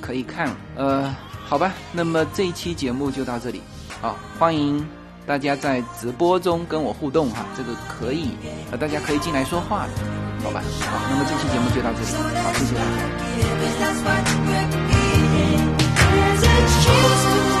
[0.00, 0.48] 可以看。
[0.76, 1.12] 呃，
[1.44, 3.60] 好吧，那么这一期节目就到这里，
[4.00, 4.99] 好，欢迎。
[5.26, 8.30] 大家在直播中跟我互动哈，这个可以，
[8.72, 9.92] 呃，大家可以进来说话的，
[10.42, 10.60] 好吧？
[10.80, 12.06] 好，那么这期节目就到这里，
[12.42, 12.80] 好，谢谢大
[17.54, 17.59] 家。